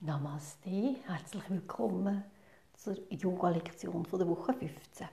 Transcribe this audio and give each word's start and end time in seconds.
Namaste, 0.00 0.94
herzlich 1.08 1.42
willkommen 1.50 2.22
zur 2.74 2.96
Yoga-Lektion 3.10 4.06
der 4.12 4.28
Woche 4.28 4.54
15. 4.54 5.08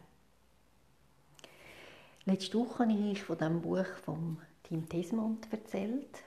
Letzte 2.25 2.59
Woche 2.59 2.83
habe 2.83 2.93
ich 2.93 3.23
von 3.23 3.35
dem 3.35 3.61
Buch 3.63 3.87
von 4.03 4.37
Tim 4.61 4.87
Tesmont 4.87 5.51
erzählt, 5.51 6.21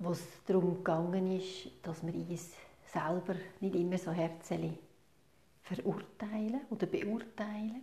wo 0.00 0.10
es 0.10 0.24
darum 0.44 0.78
gegangen 0.78 1.30
ist, 1.38 1.70
dass 1.84 2.04
wir 2.04 2.14
uns 2.14 2.50
selber 2.92 3.36
nicht 3.60 3.76
immer 3.76 3.98
so 3.98 4.10
herzlich 4.10 4.72
verurteilen 5.62 6.62
oder 6.70 6.86
beurteilen. 6.88 7.82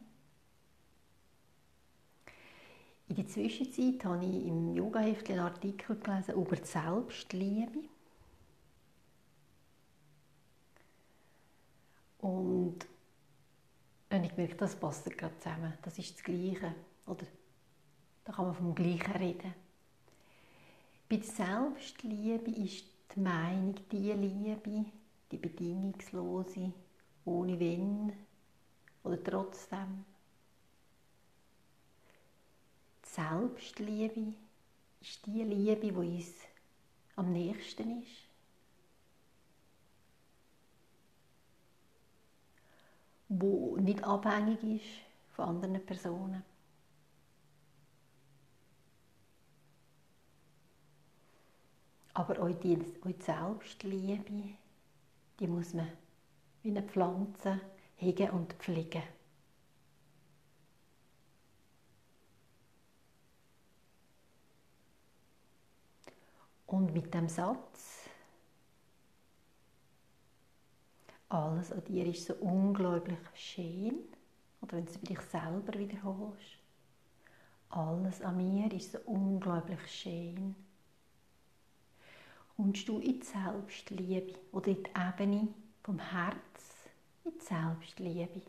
In 3.07 3.15
der 3.15 3.27
Zwischenzeit 3.27 4.03
habe 4.03 4.25
ich 4.25 4.47
im 4.47 4.75
Yoga-Heft 4.75 5.29
einen 5.29 5.39
Artikel 5.39 5.95
gelesen 5.95 6.35
über 6.35 6.55
die 6.55 6.65
Selbstliebe. 6.65 7.79
Und 12.19 12.87
habe 14.11 14.25
ich 14.25 14.35
gemerkt, 14.35 14.61
das 14.61 14.75
passt 14.75 15.05
gerade 15.17 15.37
zusammen. 15.37 15.73
Das 15.83 15.99
ist 15.99 16.15
das 16.15 16.23
Gleiche. 16.23 16.73
Oder 17.05 17.25
da 18.23 18.33
kann 18.33 18.45
man 18.45 18.55
vom 18.55 18.73
Gleichen 18.73 19.11
reden. 19.11 19.53
Bei 21.07 21.17
der 21.17 21.25
Selbstliebe 21.25 22.49
ist 22.49 22.85
die 23.15 23.19
Meinung, 23.19 23.75
die 23.91 24.11
Liebe, 24.13 24.85
die 25.31 25.37
bedingungslose, 25.37 26.73
ohne 27.25 27.59
Wenn 27.59 28.13
oder 29.03 29.23
trotzdem. 29.23 30.05
Selbstliebe 33.15 34.33
ist 34.99 35.25
die 35.25 35.43
Liebe, 35.43 35.77
die 35.77 35.91
uns 35.93 36.33
am 37.15 37.31
nächsten 37.31 38.01
ist. 38.01 38.27
Wo 43.29 43.77
nicht 43.77 44.03
abhängig 44.03 44.61
ist 44.63 45.33
von 45.33 45.45
anderen 45.45 45.85
Personen. 45.85 46.43
Aber 52.13 52.41
auch 52.41 52.59
die, 52.59 52.77
auch 53.01 53.11
die 53.11 53.21
Selbstliebe, 53.21 54.57
die 55.39 55.47
muss 55.47 55.73
man 55.73 55.87
wie 56.63 56.69
eine 56.69 56.83
Pflanze 56.83 57.61
hegen 57.95 58.29
und 58.31 58.53
pflegen. 58.53 59.03
Und 66.67 66.93
mit 66.93 67.13
dem 67.13 67.29
Satz, 67.29 68.09
alles 71.29 71.71
an 71.71 71.83
dir 71.85 72.05
ist 72.07 72.25
so 72.25 72.33
unglaublich 72.35 73.19
schön, 73.33 73.99
oder 74.61 74.77
wenn 74.77 74.85
du 74.85 74.91
es 74.91 74.97
für 74.97 75.05
dich 75.05 75.21
selber 75.21 75.77
wiederholst, 75.77 76.57
alles 77.69 78.21
an 78.21 78.37
mir 78.37 78.71
ist 78.71 78.93
so 78.93 78.99
unglaublich 79.05 79.85
schön, 79.87 80.55
kommst 82.55 82.87
du 82.87 82.99
in 82.99 83.19
die 83.19 83.25
Selbstliebe 83.25 84.39
oder 84.51 84.67
in 84.67 84.83
die 84.83 84.91
Ebene 84.97 85.47
vom 85.83 85.99
Herz, 85.99 86.89
in 87.25 87.31
die 87.31 87.45
Selbstliebe. 87.45 88.41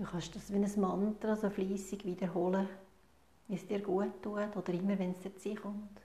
Du 0.00 0.06
kannst 0.06 0.34
das 0.34 0.50
wie 0.50 0.56
ein 0.56 0.80
Mantra 0.80 1.36
so 1.36 1.50
fließig 1.50 2.06
wiederholen, 2.06 2.66
wie 3.48 3.54
es 3.54 3.66
dir 3.66 3.80
gut 3.80 4.22
tut 4.22 4.56
oder 4.56 4.72
immer, 4.72 4.98
wenn 4.98 5.14
es 5.22 5.42
dir 5.42 5.54
kommt. 5.60 6.00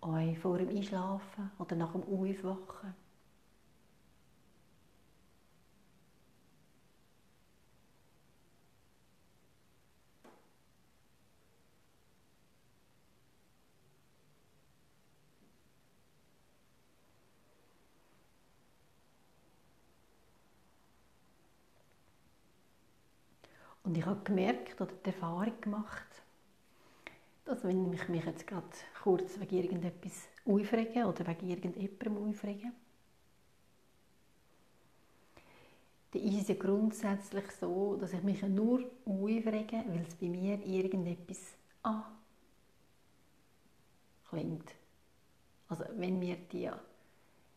Auch 0.00 0.36
vor 0.42 0.58
dem 0.58 0.70
Einschlafen 0.70 1.52
oder 1.56 1.76
nach 1.76 1.92
dem 1.92 2.02
Aufwachen. 2.02 3.05
Und 23.96 24.00
ich 24.00 24.06
habe 24.08 24.24
gemerkt 24.24 24.78
oder 24.78 24.92
die 24.92 25.08
Erfahrung 25.08 25.58
gemacht, 25.58 26.22
dass 27.46 27.64
wenn 27.64 27.94
ich 27.94 28.08
mich 28.10 28.26
jetzt 28.26 28.46
gerade 28.46 28.66
kurz 29.02 29.40
wegen 29.40 29.56
irgendetwas 29.56 30.28
aufrege 30.44 31.06
oder 31.06 31.26
wegen 31.26 31.48
irgendjemandem 31.48 32.28
aufrege, 32.28 32.72
dann 36.10 36.22
ist 36.22 36.42
es 36.42 36.48
ja 36.48 36.54
grundsätzlich 36.56 37.50
so, 37.52 37.96
dass 37.96 38.12
ich 38.12 38.22
mich 38.22 38.42
nur 38.42 38.80
aufrege, 39.06 39.82
weil 39.88 40.04
es 40.06 40.14
bei 40.16 40.28
mir 40.28 40.62
irgendetwas 40.62 41.54
an 41.82 42.04
klingt. 44.28 44.74
Also 45.68 45.84
wenn 45.96 46.18
mir 46.18 46.36
die, 46.52 46.66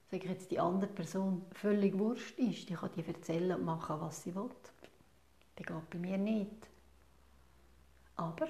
sage 0.09 0.23
ich 0.23 0.23
jetzt, 0.23 0.51
die 0.51 0.59
andere 0.61 0.89
Person 0.89 1.41
völlig 1.51 1.99
wurscht 1.99 2.39
ist, 2.39 2.69
die 2.69 2.75
kann 2.75 2.91
die 2.95 3.05
erzählen 3.05 3.59
und 3.59 3.65
machen, 3.65 3.99
was 3.99 4.23
sie 4.23 4.33
will. 4.33 4.51
Das 5.59 5.67
geht 5.67 5.89
bei 5.89 5.97
mir 5.97 6.17
nicht. 6.17 6.67
Aber 8.15 8.47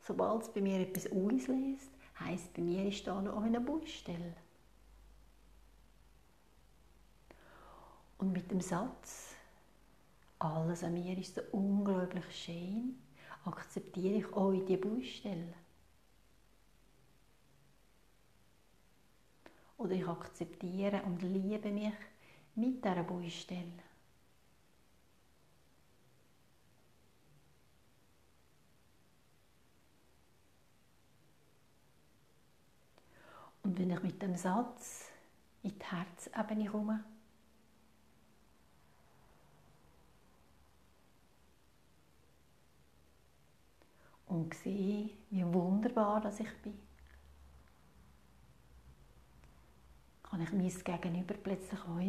sobald 0.00 0.42
es 0.42 0.48
bei 0.52 0.62
mir 0.62 0.80
etwas 0.80 1.06
auslöst, 1.06 1.90
heisst 2.18 2.54
bei 2.54 2.62
mir 2.62 2.86
ist 2.86 3.06
da 3.06 3.20
noch 3.20 3.42
eine 3.42 3.60
Baustelle. 3.60 4.34
Und 8.18 8.32
mit 8.32 8.50
dem 8.50 8.60
Satz, 8.60 9.34
alles 10.38 10.82
an 10.82 10.94
mir 10.94 11.16
ist 11.18 11.34
so 11.34 11.42
unglaublich 11.52 12.24
schön, 12.32 12.98
akzeptiere 13.44 14.18
ich 14.18 14.32
auch 14.32 14.52
die 14.52 14.76
Baustelle. 14.76 15.54
Oder 19.76 19.92
ich 19.92 20.06
akzeptiere 20.06 21.02
und 21.02 21.22
liebe 21.22 21.70
mich 21.70 21.94
mit 22.54 22.84
dieser 22.84 23.02
Baustelle. 23.02 23.89
Und 33.62 33.78
wenn 33.78 33.90
ich 33.90 34.02
mit 34.02 34.22
dem 34.22 34.36
Satz 34.36 35.10
in 35.62 35.78
die 35.78 35.84
Herzebene 35.84 36.70
komme, 36.70 37.04
und 44.30 44.54
sehe, 44.54 45.10
wie 45.30 45.44
wunderbar 45.52 46.20
dass 46.20 46.40
ich 46.40 46.62
bin, 46.62 46.78
kann 50.22 50.40
ich 50.40 50.52
mein 50.52 50.68
Gegenüber 50.68 51.34
plötzlich 51.34 51.80
auch 51.80 52.00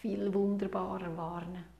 viel 0.00 0.32
wunderbarer 0.32 1.14
warnen. 1.16 1.77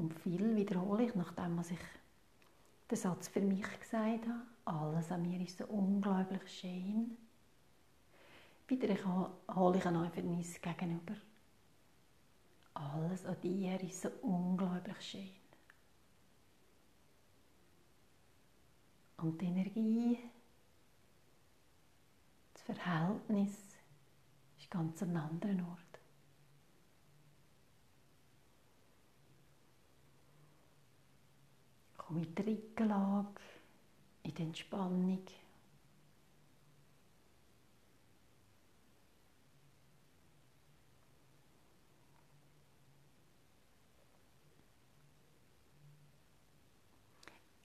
Und 0.00 0.14
viel 0.14 0.56
wiederhole 0.56 1.04
ich, 1.04 1.14
nachdem 1.14 1.58
was 1.58 1.70
ich 1.72 1.78
den 2.90 2.96
Satz 2.96 3.28
für 3.28 3.42
mich 3.42 3.66
gesagt 3.80 4.26
habe. 4.26 4.46
Alles 4.64 5.12
an 5.12 5.20
mir 5.20 5.38
ist 5.42 5.58
so 5.58 5.66
unglaublich 5.66 6.40
schön. 6.48 7.18
Wieder 8.66 8.88
hole 9.54 9.76
ich 9.76 9.84
an 9.84 10.10
für 10.10 10.22
mein 10.22 10.42
Gegenüber. 10.42 11.16
Alles 12.72 13.26
an 13.26 13.38
dir 13.42 13.78
ist 13.82 14.00
so 14.00 14.08
unglaublich 14.22 15.00
schön. 15.02 15.28
Und 19.18 19.38
die 19.38 19.44
Energie, 19.44 20.18
das 22.54 22.62
Verhältnis 22.62 23.76
ist 24.58 24.70
ganz 24.70 25.02
an 25.02 25.14
anderen 25.14 25.60
Ort. 25.66 25.89
Komm 32.10 32.24
in 32.24 32.34
die 32.34 32.42
Rückenlage, 32.42 33.40
in 34.24 34.34
die 34.34 34.42
Entspannung. 34.42 35.22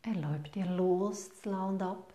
Erlaube 0.03 0.50
dir 0.50 0.68
loszulassen 0.68 1.56
und 1.56 1.81
abzugeben. 1.81 2.14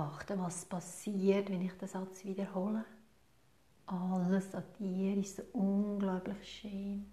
Beobachten, 0.00 0.40
was 0.40 0.64
passiert, 0.64 1.50
wenn 1.50 1.60
ich 1.60 1.72
den 1.74 1.86
Satz 1.86 2.24
wiederhole. 2.24 2.86
Alles 3.84 4.54
an 4.54 4.64
dir 4.78 5.18
ist 5.18 5.36
so 5.36 5.42
unglaublich 5.52 6.48
schön. 6.48 7.04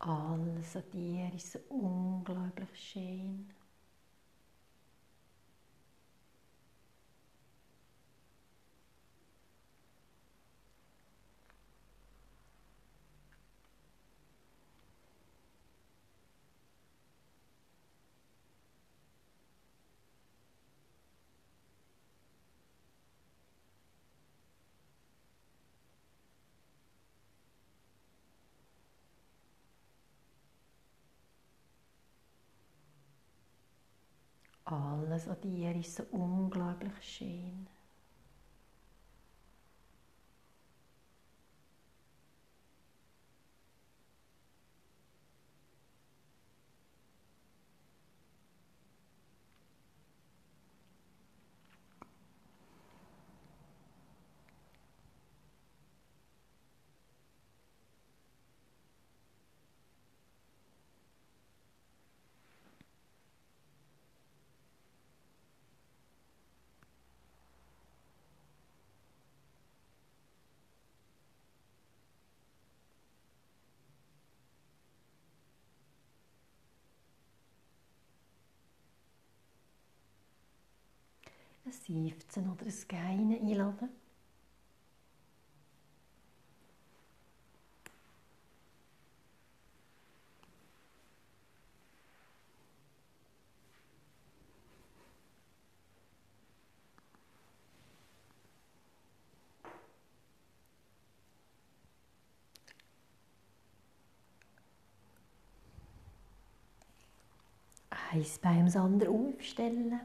Alles 0.00 0.74
an 0.74 0.82
dir 0.92 1.32
ist 1.36 1.52
so 1.52 1.58
unglaublich 1.68 2.68
schön. 2.74 3.48
Alles 35.18 35.28
an 35.28 35.40
dir 35.42 35.74
ist 35.74 35.96
so 35.96 36.04
unglaublich 36.12 36.92
schön. 37.02 37.66
Ein 81.68 81.72
Seufzen 81.72 82.50
oder 82.50 82.64
ein 82.64 82.74
Geinen 82.88 83.40
einladen. 83.40 83.88
Eins 108.10 108.38
beim 108.38 108.68
anderen 108.68 109.34
aufstellen. 109.36 110.00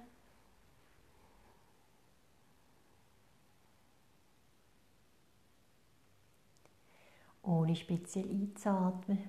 Ohne 7.64 7.76
speziell 7.76 8.30
einzuatmen. 8.30 9.20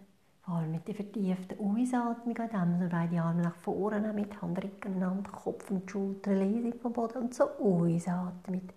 Vor 0.42 0.56
allem 0.56 0.72
mit 0.72 0.86
der 0.86 0.94
vertieften 0.94 1.58
Ausatmung, 1.58 2.36
indem 2.36 2.80
wir 2.80 2.88
beide 2.88 3.22
Arme 3.22 3.42
nach 3.42 3.54
vorne 3.56 4.12
mit 4.12 4.42
Handrücken 4.42 4.96
aneinander, 4.96 5.30
Kopf 5.30 5.70
und 5.70 5.90
Schultern 5.90 6.36
lesen 6.36 6.78
vom 6.80 6.92
Boden 6.92 7.22
und 7.22 7.34
so 7.34 7.44
ausatmen. 7.44 8.60
Mit 8.60 8.72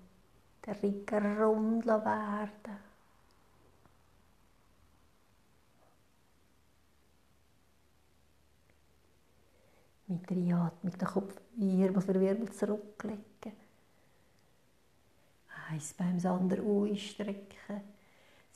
der 0.66 0.82
Rücken 0.82 1.42
rund 1.42 1.86
werden. 1.86 2.88
Mit 10.08 10.30
der 10.30 10.38
Einatmung 10.38 10.98
den 10.98 11.08
Kopf 11.08 11.36
Wirbel 11.58 12.02
für 12.02 12.20
Wirbel 12.20 12.50
zurücklegen. 12.50 13.24
Eins 15.70 15.94
beim 15.96 16.18
anderen 16.26 16.66
ausstrecken 16.66 17.82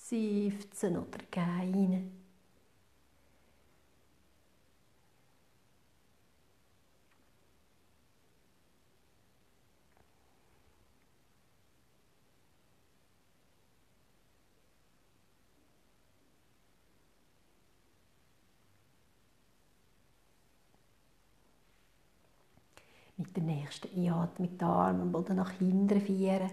seufzen 0.01 0.97
oder 0.97 1.19
gähnen. 1.29 2.17
Mit 23.17 23.35
der 23.35 23.43
nächsten 23.43 23.87
Einatmung 23.95 24.57
die 24.57 24.63
Arme 24.63 25.03
am 25.03 25.11
Boden 25.11 25.35
nach 25.35 25.51
hinten 25.51 26.01
vieren. 26.01 26.49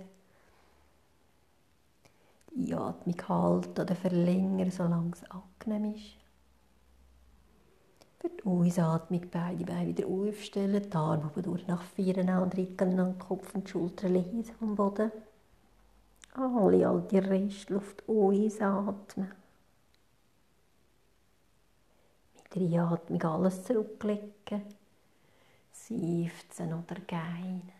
Einatmung 2.58 3.28
halten 3.28 3.80
oder 3.80 3.94
verlängern, 3.94 4.70
solange 4.70 5.12
es 5.12 5.22
angenehm 5.30 5.94
ist. 5.94 6.16
Für 8.20 8.30
die 8.30 8.44
Ausatmung 8.44 9.22
beide 9.30 9.64
Beine 9.64 9.88
wieder 9.88 10.06
aufstellen, 10.08 10.82
die 10.82 10.96
Arme 10.96 11.30
durch 11.40 11.66
nach 11.68 11.82
vorne 11.82 12.42
und 12.42 12.56
Rücken 12.56 12.98
an 12.98 13.18
Kopf 13.18 13.54
und 13.54 13.68
Schultern 13.68 14.14
lesen 14.14 14.54
vom 14.58 14.74
Boden. 14.74 15.12
Alle 16.34 16.88
alte 16.88 17.22
Restluft 17.30 18.02
ausatmen. 18.08 19.32
Mit 22.34 22.54
der 22.54 22.62
Einatmung 22.62 23.22
alles 23.22 23.62
zurücklegen, 23.64 24.62
seufzen 25.72 26.74
oder 26.74 27.00
gähnen. 27.06 27.77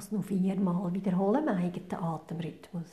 Das 0.00 0.12
noch 0.12 0.24
viermal 0.24 0.94
wiederholen 0.94 1.46
im 1.46 1.56
eigenen 1.56 2.02
Atemrhythmus. 2.02 2.86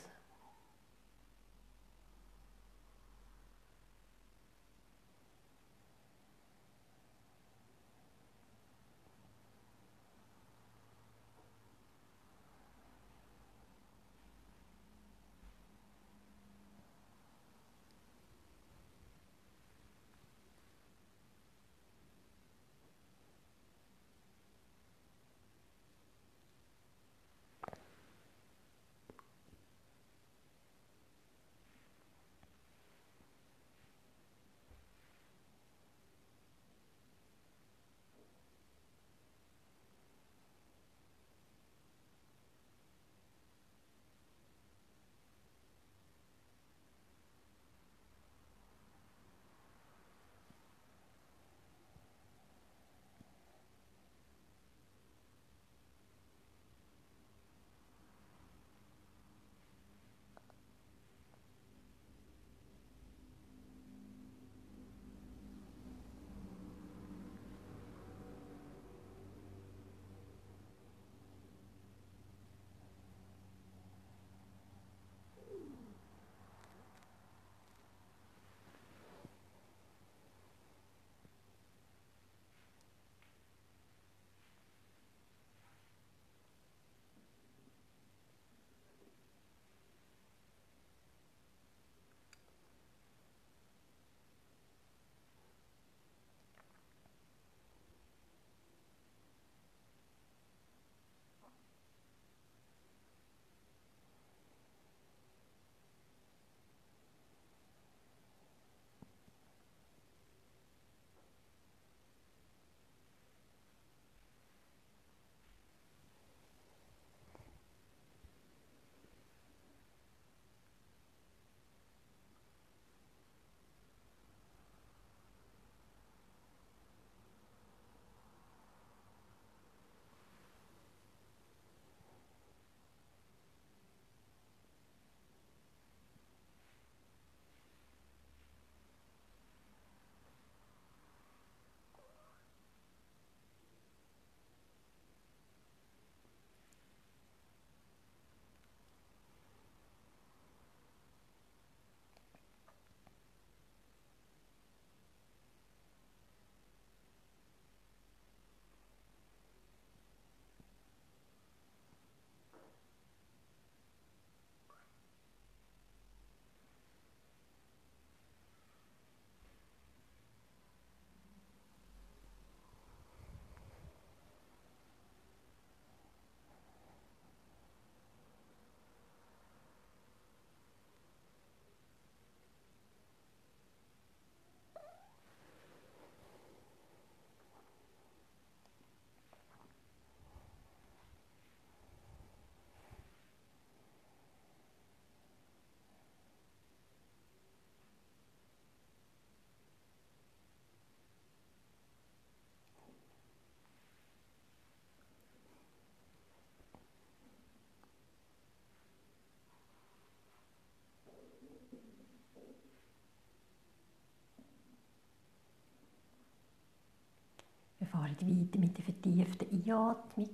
Fahren 218.08 218.50
weiter 218.50 218.58
mit 218.58 218.76
der 218.76 218.84
vertieften 218.84 219.48
Einatmung. 219.50 220.30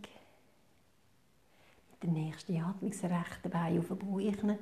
Mit 1.90 2.02
der 2.02 2.10
nächsten 2.10 2.60
Atmung 2.60 2.90
das 2.90 3.04
rechte 3.04 3.48
Bein 3.48 3.78
auf 3.78 3.88
den 3.88 3.98
Bauch. 3.98 4.56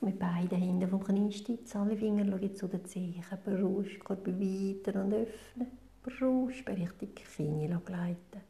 Mit 0.00 0.18
beiden 0.18 0.58
Händen 0.58 0.88
vom 0.88 1.02
Knie 1.02 1.32
stützen, 1.32 1.78
alle 1.78 1.96
Finger 1.96 2.26
schauen 2.26 2.54
zu 2.54 2.68
den 2.68 2.84
Zehen. 2.84 3.24
Brustkörper 3.44 4.38
weiter 4.38 5.02
und 5.02 5.14
öffnen. 5.14 5.68
Brust 6.02 6.68
richtig 6.68 7.20
Knie 7.24 7.80
gleiten. 7.84 8.40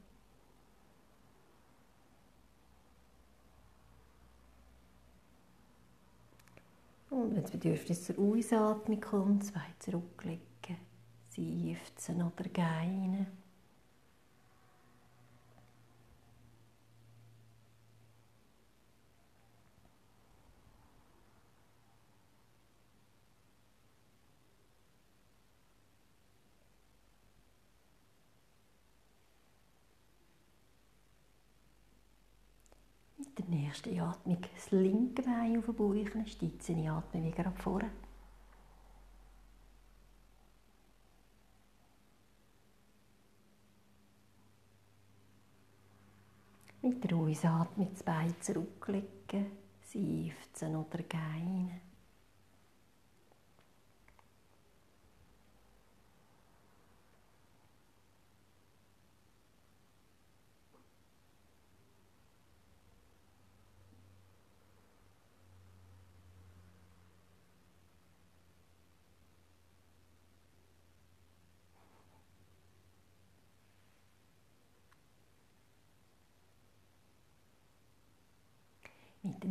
Und 7.10 7.36
wenn 7.36 7.42
das 7.42 7.52
Bedürfnis 7.52 8.02
zur 8.04 8.18
Ausatmung 8.18 9.00
kommt, 9.00 9.44
zwei 9.44 9.60
zurücklegen, 9.78 10.40
seufzen 11.30 12.22
oder 12.22 12.48
gähnen. 12.52 13.26
Mit 33.16 33.38
der 33.38 33.46
nächsten 33.74 34.00
Atmung 34.00 34.38
das 34.54 34.70
linke 34.70 35.22
Bein 35.22 35.58
auf 35.58 35.66
den 35.66 35.74
Bauch, 35.74 36.26
stützen 36.26 36.76
die 36.76 36.88
Atmung 36.88 37.24
wieder 37.24 37.46
ab 37.46 37.58
vorne. 37.60 37.90
Mit 46.82 47.02
der 47.02 47.16
Ausatmung 47.16 47.88
das 47.90 48.02
Bein 48.02 48.34
zurücklegen, 48.40 49.46
seufzen 49.82 50.76
oder 50.76 51.02
gähnen. 51.02 51.80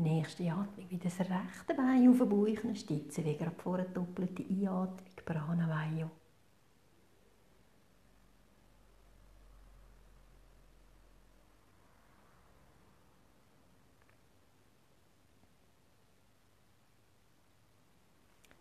Nächsten 0.04 0.50
Atmung 0.50 0.90
wieder 0.90 1.06
das 1.06 1.20
rechte 1.20 1.74
Bein 1.76 2.10
auf 2.10 2.18
den 2.18 2.30
Bauch 2.30 2.76
stützen, 2.76 3.26
wie 3.26 3.36
gerade 3.36 3.56
vor 3.58 3.78
der 3.78 3.88
doppelte 3.88 4.44
Einatmung, 4.44 5.26
Pranavayu. 5.26 6.10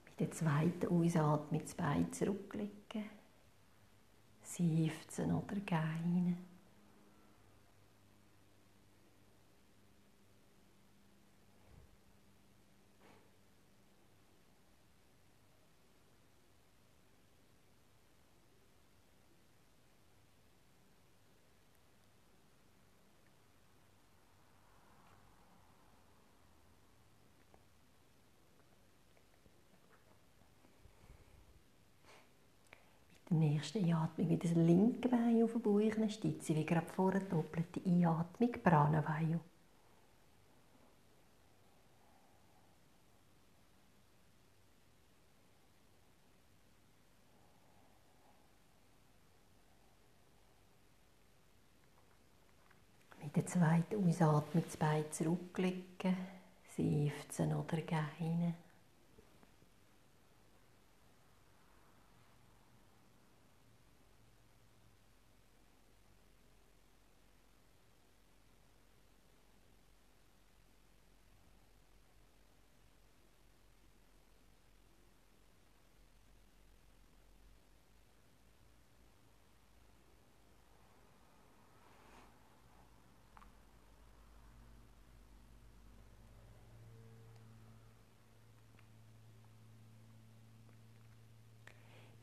Mit 0.06 0.20
der 0.20 0.30
zweiten 0.30 0.86
Ausatmung 0.86 1.62
das 1.62 1.74
Bein 1.74 2.12
zurücklegen, 2.12 3.04
seufzen 4.42 5.32
oder 5.32 5.56
gähnen. 5.56 6.52
der 33.31 33.31
nächsten 33.42 33.84
Einatmung 33.84 34.28
wieder 34.28 34.48
das 34.48 34.56
linke 34.56 35.08
Bein 35.08 35.42
auf 35.42 35.52
den 35.52 35.62
Bauch 35.62 36.10
stützen, 36.10 36.56
wie 36.56 36.64
gerade 36.64 36.86
vor 36.86 37.12
der 37.12 37.22
doppelten 37.22 37.84
Einatmung, 37.84 38.52
Pranavayu. 38.62 39.38
Mit 53.22 53.36
der 53.36 53.46
zweiten 53.46 54.08
Ausatmung 54.08 54.64
das 54.64 54.76
Bein 54.76 55.04
zurücklegen, 55.10 56.16
seufzen 56.76 57.54
oder 57.54 57.80
gähnen. 57.80 58.54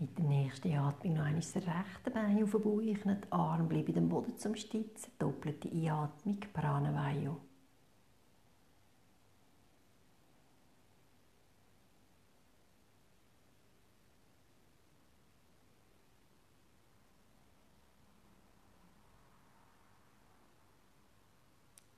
Mit 0.02 0.18
der 0.18 0.24
nächsten 0.24 0.74
Atmung 0.78 1.16
noch 1.16 1.26
einmal 1.26 1.42
das 1.42 1.58
rechte 1.58 2.10
Bein 2.14 2.42
auf 2.42 2.52
den 2.52 2.62
Bauch, 2.62 2.80
die 2.80 3.32
Arme 3.32 3.68
bleiben 3.68 3.98
am 3.98 4.08
Boden 4.08 4.38
zum 4.38 4.56
Stützen, 4.56 5.12
doppelte 5.20 5.70
Einatmung, 5.70 6.40
Pranavayu. 6.54 7.36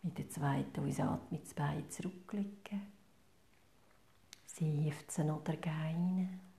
Mit 0.02 0.18
der 0.18 0.28
zweiten 0.32 0.80
Ausatmung 0.80 1.40
das 1.40 1.54
Bein 1.54 1.88
zurücklegen, 1.92 2.82
seufzen 4.48 5.30
oder 5.30 5.56
gähnen. 5.56 6.51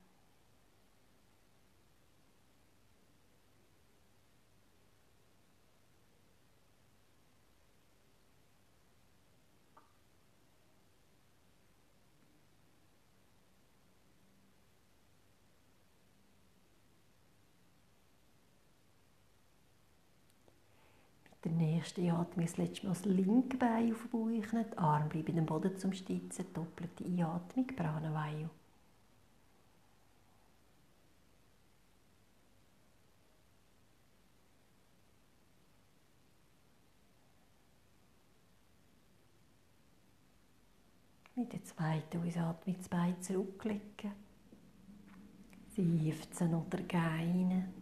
Nächste 21.83 22.12
Atmung 22.12 22.47
das 22.47 22.57
letzte 22.59 22.87
Mal 22.87 22.92
das 22.92 23.05
linke 23.05 23.57
Bein 23.57 23.92
auf 23.92 24.03
den 24.03 24.11
Bauch, 24.11 24.53
die 24.53 24.79
Arme 24.79 25.09
bleiben 25.09 25.38
am 25.40 25.47
Boden 25.47 25.77
zum 25.77 25.92
Stützen, 25.92 26.47
doppelte 26.55 27.05
Einatmung, 27.05 27.66
Pranavayu. 27.66 28.49
Mit 41.35 41.53
der 41.53 41.64
zweiten 41.64 42.25
Ausatmung 42.25 42.77
das 42.79 42.88
Bein 42.88 43.21
zurücklegen. 43.21 44.12
Seufzen 45.75 46.55
oder 46.55 46.81
gähnen. 46.85 47.82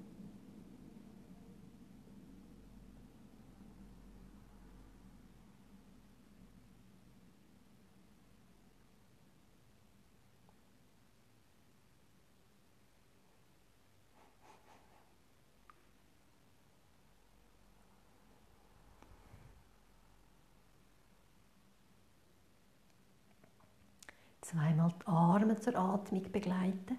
Zweimal 24.50 24.92
die 25.00 25.06
Arme 25.06 25.60
zur 25.60 25.76
Atmung 25.76 26.32
begleiten. 26.32 26.98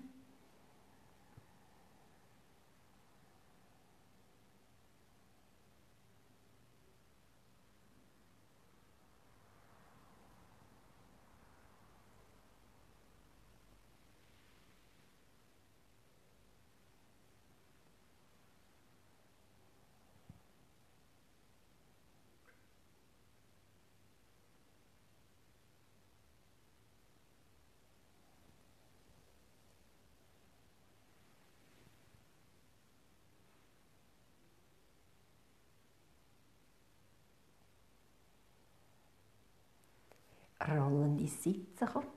Rollende 40.78 41.28
Sitzen 41.28 41.88
kommen. 41.88 42.08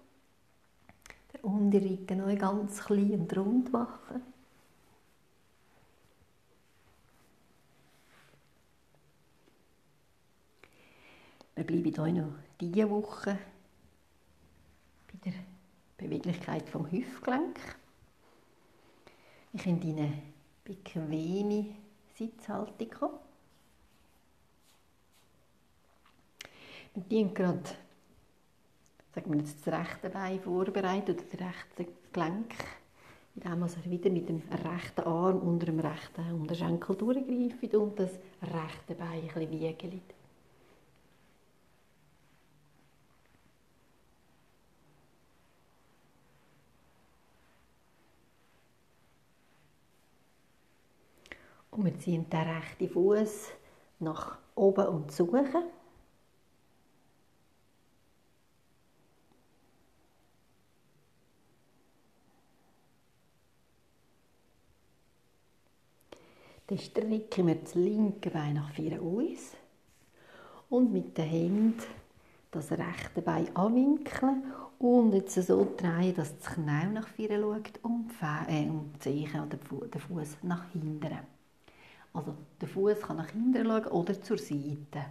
Der 1.33 1.45
Unterrücken 1.45 2.19
neu 2.19 2.37
ganz 2.37 2.85
klein 2.85 3.21
und 3.21 3.37
rund 3.37 3.73
machen. 3.73 4.23
Wir 11.57 11.65
bleiben 11.65 12.13
hier 12.13 12.23
noch 12.23 12.35
diese 12.61 12.91
Woche 12.91 13.39
bei 15.07 15.31
der 15.31 15.35
Beweglichkeit 15.97 16.69
vom 16.69 16.91
Hüftgelenk. 16.91 17.59
Ich 19.53 19.63
könnt 19.63 19.85
in 19.85 19.99
eine 19.99 20.23
bequeme 20.65 21.77
Sitzhaltung 22.17 22.91
kommen. 22.91 23.19
Wir 26.95 27.29
gerade 27.29 27.71
sagen 29.15 29.33
wir 29.33 29.41
jetzt, 29.41 29.65
das 29.67 29.73
rechte 29.73 30.11
Bein 30.11 30.41
vorbereitet 30.41 31.23
oder 31.33 31.45
das 31.45 31.47
rechte 31.47 31.93
Gelenk, 32.13 32.53
indem 33.37 33.61
man 33.61 33.71
wieder 33.85 34.11
mit 34.11 34.29
dem 34.29 34.43
rechten 34.51 35.03
Arm 35.03 35.39
unter 35.39 35.67
dem 35.67 35.79
rechten 35.79 36.33
Unterschenkel 36.33 36.97
durchgreift 36.97 37.75
und 37.75 37.99
das 37.99 38.11
rechte 38.43 38.95
Bein 38.95 39.21
ein 39.21 39.27
bisschen 39.27 39.51
wiegelt. 39.51 40.15
Und 51.71 51.85
wir 51.85 51.99
ziehen 51.99 52.29
den 52.31 52.41
rechten 52.41 52.89
Fuß 52.89 53.51
nach 54.01 54.39
oben 54.55 54.87
und 54.87 55.11
suchen. 55.11 55.47
Dann 66.67 66.79
strecken 66.79 67.47
wir 67.47 67.57
das 67.57 67.75
linke 67.75 68.31
Bein 68.31 68.55
nach 68.55 68.73
vorne 68.73 69.01
aus 69.01 69.55
und 70.71 70.93
mit 70.93 71.17
den 71.19 71.25
Händen 71.29 71.83
das 72.51 72.73
rechte 72.73 73.21
Bein 73.21 73.55
anwinkeln 73.55 74.45
und 74.79 75.13
jetzt 75.13 75.35
so 75.35 75.67
drehen, 75.77 76.15
dass 76.15 76.39
das 76.39 76.55
Knie 76.55 76.87
nach 76.93 77.09
vorne 77.09 77.41
schaut 77.41 77.81
und 77.83 78.11
äh, 78.49 78.65
die 78.65 78.99
Zehen 78.99 79.41
oder 79.41 79.57
den 79.57 80.01
Fuß 80.01 80.39
nach 80.43 80.71
hinten. 80.73 81.19
Also 82.13 82.35
der 82.61 82.69
Fuß 82.69 83.01
kann 83.01 83.17
nach 83.17 83.31
hinten 83.31 83.67
schauen 83.67 83.87
oder 83.87 84.23
zur 84.23 84.39
Seite. 84.39 85.05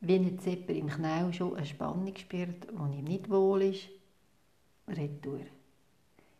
Wenn 0.00 0.24
jetzt 0.24 0.46
jemand 0.46 0.70
im 0.70 0.88
Knie 0.88 1.32
schon 1.32 1.56
eine 1.56 1.66
Spannung 1.66 2.14
spürt, 2.16 2.68
die 2.70 2.98
ihm 2.98 3.04
nicht 3.04 3.28
wohl 3.28 3.62
ist, 3.62 3.88
retour. 4.86 5.40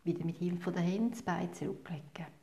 Wieder 0.03 0.25
mit 0.25 0.37
Hilfe 0.37 0.71
der 0.71 0.81
Hände 0.81 1.11
das 1.11 1.21
Bein 1.21 1.53
zurücklegen. 1.53 2.38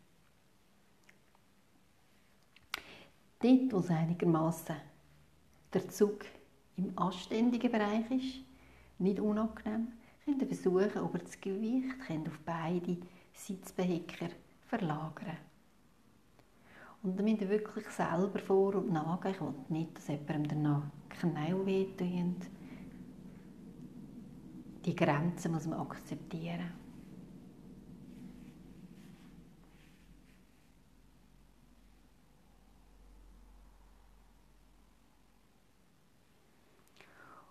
Dort, 3.47 3.73
wo 3.73 3.79
es 3.79 3.91
einigermaßen 3.91 4.77
der 5.73 5.89
Zug 5.89 6.25
im 6.77 6.93
anständigen 6.97 7.71
Bereich 7.71 8.11
ist, 8.11 8.41
nicht 8.99 9.21
unangenehm, 9.21 9.89
könnt 10.25 10.43
ihr 10.43 10.49
versuchen, 10.49 11.03
ob 11.03 11.15
ihr 11.15 11.21
das 11.21 11.41
Gewicht 11.41 12.01
könnt 12.07 12.29
auf 12.29 12.39
beide 12.45 12.97
Sitzbehecker 13.33 14.29
verlagern 14.67 15.37
Und 17.03 17.21
müsst 17.21 17.43
ihr 17.43 17.49
wirklich 17.49 17.87
selber 17.89 18.39
vor- 18.39 18.77
und 18.77 18.93
nachgehen. 18.93 19.35
Ich 19.35 19.41
will 19.41 19.55
nicht, 19.69 19.97
dass 19.97 20.09
jemandem 20.09 20.49
danach 20.49 20.83
Knie 21.09 21.55
wehtun. 21.65 22.37
Die 24.85 24.97
Grenzen 24.97 25.53
muss 25.53 25.67
man 25.67 25.81
akzeptieren. 25.81 26.86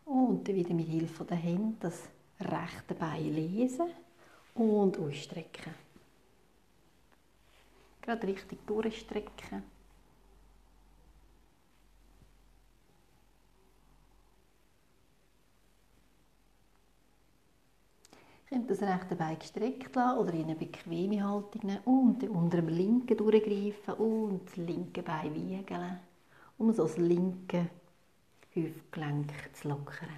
Und 0.06 0.48
dann 0.48 0.56
wieder 0.56 0.74
mit 0.74 0.88
Hilfe 0.88 1.26
der 1.26 1.38
Hände 1.38 1.76
das 1.80 2.08
rechte 2.40 2.94
Bein 2.94 3.34
lesen 3.34 3.88
und 4.54 4.98
ausstrecken. 5.00 5.74
Gerade 8.02 8.28
richtig 8.28 8.66
durchstrecken. 8.68 9.64
Könnt 18.48 18.70
das 18.70 18.82
rechte 18.84 19.16
Bein 19.16 19.40
gestreckt 19.40 19.96
lassen 19.96 20.20
oder 20.20 20.34
in 20.34 20.44
eine 20.44 20.56
bequeme 20.56 21.28
Haltung 21.28 21.62
nehmen 21.64 21.82
und 21.84 22.22
dann 22.22 22.30
unter 22.30 22.58
dem 22.58 22.70
linken 22.70 23.18
durchgreifen 23.18 23.96
und 23.96 24.46
das 24.46 24.56
linke 24.56 25.02
Bein 25.02 25.34
wiegeln, 25.34 26.00
um 26.60 26.72
so 26.72 26.84
das 26.84 26.98
linke 26.98 27.68
Hüftgelenk 28.56 29.32
zu 29.54 29.68
lockern. 29.68 30.10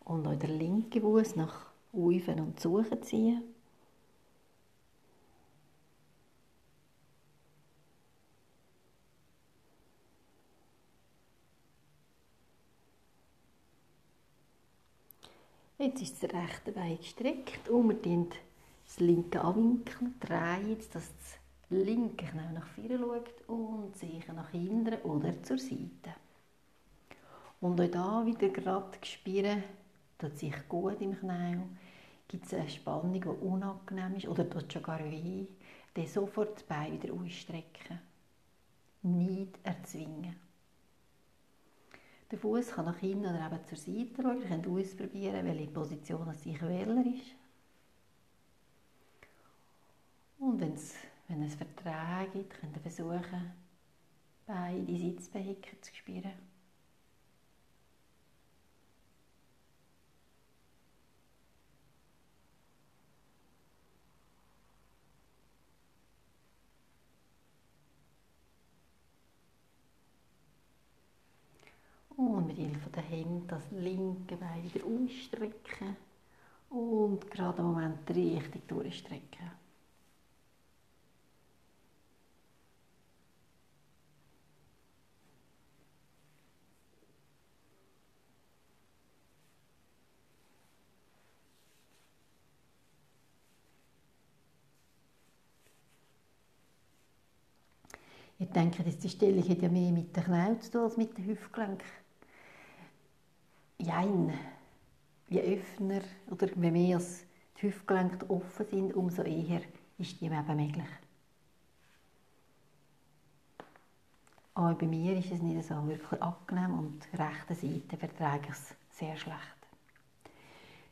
Und 0.00 0.26
auch 0.26 0.34
der 0.34 0.48
linke 0.50 1.00
Fuß 1.00 1.36
nach 1.36 1.66
Uifen 1.92 2.40
und 2.40 2.58
Suchen 2.58 3.02
ziehen. 3.02 3.51
Jetzt 15.82 16.00
ist 16.00 16.22
das 16.22 16.32
rechte 16.32 16.70
Bein 16.70 16.96
gestreckt 16.96 17.68
und 17.68 17.88
wir 17.88 17.96
drehen 17.96 18.28
das 18.84 19.00
linke 19.00 19.40
anwinkeln, 19.40 20.14
drehen 20.20 20.76
dass 20.92 20.92
das 20.92 21.38
linke 21.70 22.24
Knie 22.24 22.52
nach 22.54 22.68
vorne 22.68 22.98
schaut 23.00 23.48
und 23.48 23.96
sich 23.96 24.28
nach 24.28 24.50
hinten 24.50 24.94
oder 25.02 25.42
zur 25.42 25.58
Seite. 25.58 26.14
Und 27.60 27.80
auch 27.96 28.22
hier 28.24 28.26
wieder 28.26 28.48
gerade 28.50 28.96
spüren, 29.02 29.64
tut 30.18 30.38
sich 30.38 30.54
gut 30.68 31.00
im 31.00 31.18
Knie, 31.18 31.58
gibt 32.28 32.46
es 32.46 32.54
eine 32.54 32.70
Spannung, 32.70 33.20
die 33.20 33.26
unangenehm 33.26 34.14
ist 34.14 34.28
oder 34.28 34.48
tut 34.48 34.72
schon 34.72 34.84
gar 34.84 35.00
weh, 35.00 35.46
dann 35.94 36.06
sofort 36.06 36.54
das 36.54 36.62
Bein 36.62 36.92
wieder 36.92 37.12
ausstrecken. 37.12 37.98
Nicht 39.02 39.58
erzwingen. 39.64 40.41
Der 42.32 42.38
Fuß 42.38 42.70
kann 42.70 42.86
nach 42.86 42.96
hinten 42.96 43.26
oder 43.26 43.44
eben 43.46 43.62
zur 43.66 43.76
Seite 43.76 44.22
schauen. 44.22 44.40
Ihr 44.40 44.48
könnt 44.48 44.66
ausprobieren, 44.66 45.44
welche 45.44 45.70
Position 45.70 46.26
es 46.28 46.42
sich 46.42 46.62
wähler 46.62 47.04
ist. 47.04 47.36
Und 50.38 50.58
wenn's, 50.58 50.94
wenn 51.28 51.42
es 51.42 51.54
Verträge 51.54 52.38
gibt, 52.38 52.58
könnt 52.58 52.74
ihr 52.74 52.80
versuchen, 52.80 53.52
beide 54.46 54.96
Sitzbehicker 54.96 55.80
zu 55.82 55.94
spüren. 55.94 56.32
Und 72.24 72.46
mit 72.46 72.56
Hilfe 72.56 72.88
der 72.90 73.02
Hände 73.02 73.46
das 73.48 73.68
linke 73.72 74.36
Bein 74.36 74.62
wieder 74.62 74.86
umstrecken 74.86 75.96
und 76.70 77.28
gerade 77.30 77.58
im 77.58 77.72
Moment 77.72 78.08
richtig 78.10 78.66
durchstrecken. 78.68 79.50
Ihr 98.38 98.46
denkt, 98.46 98.78
die 99.02 99.08
Stellung 99.08 99.48
hat 99.48 99.62
ja 99.62 99.68
mehr 99.68 99.90
mit 99.90 100.16
den 100.16 100.24
Knien 100.24 100.60
zu 100.60 100.70
tun 100.70 100.82
als 100.82 100.96
mit 100.96 101.16
den 101.18 101.26
Hüftgelenken. 101.26 102.01
Jein. 103.82 104.32
Je 105.28 105.40
öffner 105.40 106.02
oder 106.30 106.48
je 106.48 106.70
mehr 106.70 107.00
die 107.56 107.62
Hüftgelenke 107.62 108.30
offen 108.30 108.66
sind, 108.70 108.94
umso 108.94 109.22
eher 109.22 109.62
ist 109.98 110.20
die 110.20 110.26
eben 110.26 110.56
möglich. 110.56 110.88
Aber 114.54 114.74
bei 114.74 114.86
mir 114.86 115.16
ist 115.16 115.32
es 115.32 115.42
nicht 115.42 115.66
so 115.66 115.86
wirklich 115.88 116.22
angenehm 116.22 116.78
und 116.78 117.00
die 117.12 117.16
rechte 117.16 117.54
Seite 117.54 117.96
ich 118.42 118.50
es 118.50 118.74
sehr 118.90 119.16
schlecht. 119.16 119.38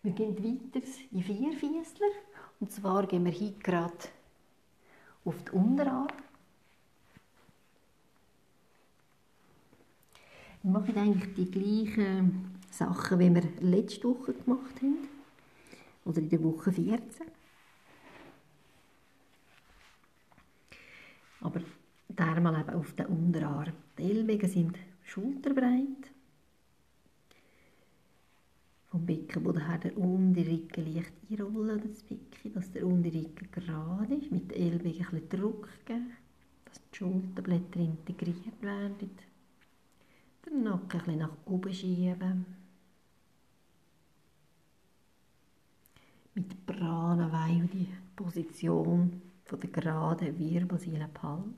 Wir 0.02 0.12
gehen 0.12 0.36
weiter 0.36 0.86
in 1.12 1.22
Vierfüßler 1.22 2.12
und 2.58 2.72
zwar 2.72 3.06
gehen 3.06 3.24
wir 3.24 3.32
hier 3.32 3.52
gerade 3.52 4.08
auf 5.24 5.34
die 5.44 5.50
Unterarm. 5.50 6.08
Wir 10.62 10.72
machen 10.72 10.96
eigentlich 10.96 11.34
die 11.34 11.50
gleichen 11.50 12.49
Sachen, 12.70 13.18
wie 13.18 13.34
wir 13.34 13.42
letzte 13.60 14.08
Woche 14.08 14.32
gemacht 14.32 14.80
haben. 14.80 15.08
Oder 16.04 16.18
in 16.18 16.28
der 16.28 16.42
Woche 16.42 16.72
14. 16.72 17.26
Aber 21.40 21.60
einmal 22.16 22.60
eben 22.60 22.70
auf 22.70 22.92
den 22.92 23.06
Unterarm. 23.06 23.72
Die 23.98 24.02
Ellbogen 24.02 24.48
sind 24.48 24.78
schulterbreit. 25.02 26.10
Vom 28.88 29.06
Beckenboden 29.06 29.66
her 29.66 29.78
der 29.78 29.96
Unterrücken 29.96 30.94
leicht 30.94 31.12
einrollen, 31.30 31.80
das 31.80 32.02
Becken, 32.02 32.52
dass 32.52 32.72
der 32.72 32.86
Unterrücken 32.86 33.48
gerade 33.52 34.14
ist. 34.14 34.32
Mit 34.32 34.50
den 34.50 34.60
Ellbogen 34.60 35.06
ein 35.06 35.10
bisschen 35.10 35.28
Druck 35.28 35.68
geben, 35.86 36.12
dass 36.64 36.80
die 36.82 36.96
Schulterblätter 36.96 37.78
integriert 37.78 38.60
werden. 38.60 39.10
Den 40.44 40.62
Nacken 40.64 41.00
ein 41.00 41.04
bisschen 41.04 41.18
nach 41.18 41.36
oben 41.46 41.72
schieben. 41.72 42.59
Mit 46.34 46.66
Pranawei 46.66 47.68
die 47.72 47.88
Position 48.14 49.20
von 49.44 49.60
der 49.60 49.70
geraden 49.70 50.38
Wirbelsäule 50.38 51.08
behalten. 51.12 51.56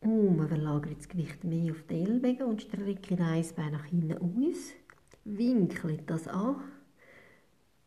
Und 0.00 0.36
man 0.36 0.48
verlagert 0.48 0.98
das 0.98 1.08
Gewicht 1.08 1.44
mehr 1.44 1.72
auf 1.72 1.82
die 1.88 1.94
Ellbogen 1.94 2.42
und 2.42 2.62
streckt 2.62 3.10
ein 3.10 3.44
Bein 3.56 3.72
nach 3.72 3.84
hinten 3.86 4.18
aus. 4.18 4.72
Winkelt 5.24 6.02
das 6.10 6.28
an 6.28 6.56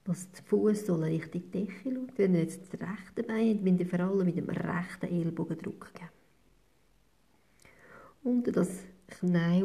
dass 0.08 0.32
die 0.32 0.42
Fußsohle 0.42 1.08
Richtung 1.08 1.52
Decke 1.52 1.74
schaut. 1.84 2.18
Wenn 2.18 2.34
ihr 2.34 2.44
jetzt 2.44 2.62
das 2.72 2.80
rechte 2.80 3.24
Bein 3.24 3.56
habt, 3.56 3.64
müsst 3.64 3.80
ihr 3.82 3.88
vor 3.88 4.00
allem 4.00 4.26
mit 4.26 4.38
dem 4.38 4.50
rechten 4.50 5.06
Ellbogen 5.06 5.58
Druck 5.58 5.94
geben. 5.94 6.17
Und 8.28 8.44
das 8.44 8.84
Knie 9.08 9.64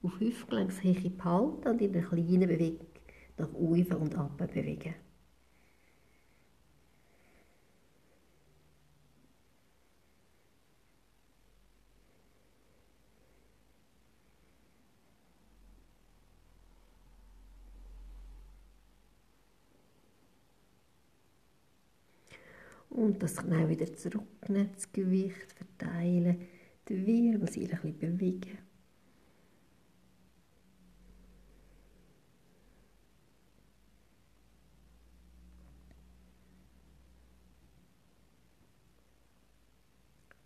auf 0.00 0.20
Hüftgelenkshöhe 0.20 1.10
behalten 1.10 1.68
und 1.68 1.80
in 1.80 1.92
einer 1.92 2.06
kleinen 2.06 2.46
Bewegung 2.46 2.86
nach 3.36 3.52
oben 3.52 3.94
und 3.94 4.14
ab 4.14 4.38
bewegen. 4.38 4.94
Und 22.90 23.20
das 23.20 23.36
auch 23.36 23.68
wieder 23.68 23.92
zurücknehmen, 23.92 24.70
das 24.74 24.92
Gewicht 24.92 25.52
verteilen, 25.54 26.46
die 26.92 27.06
Wirbelsäule 27.06 27.72
ein 27.72 27.94
bisschen 27.94 28.18
bewegen. 28.18 28.58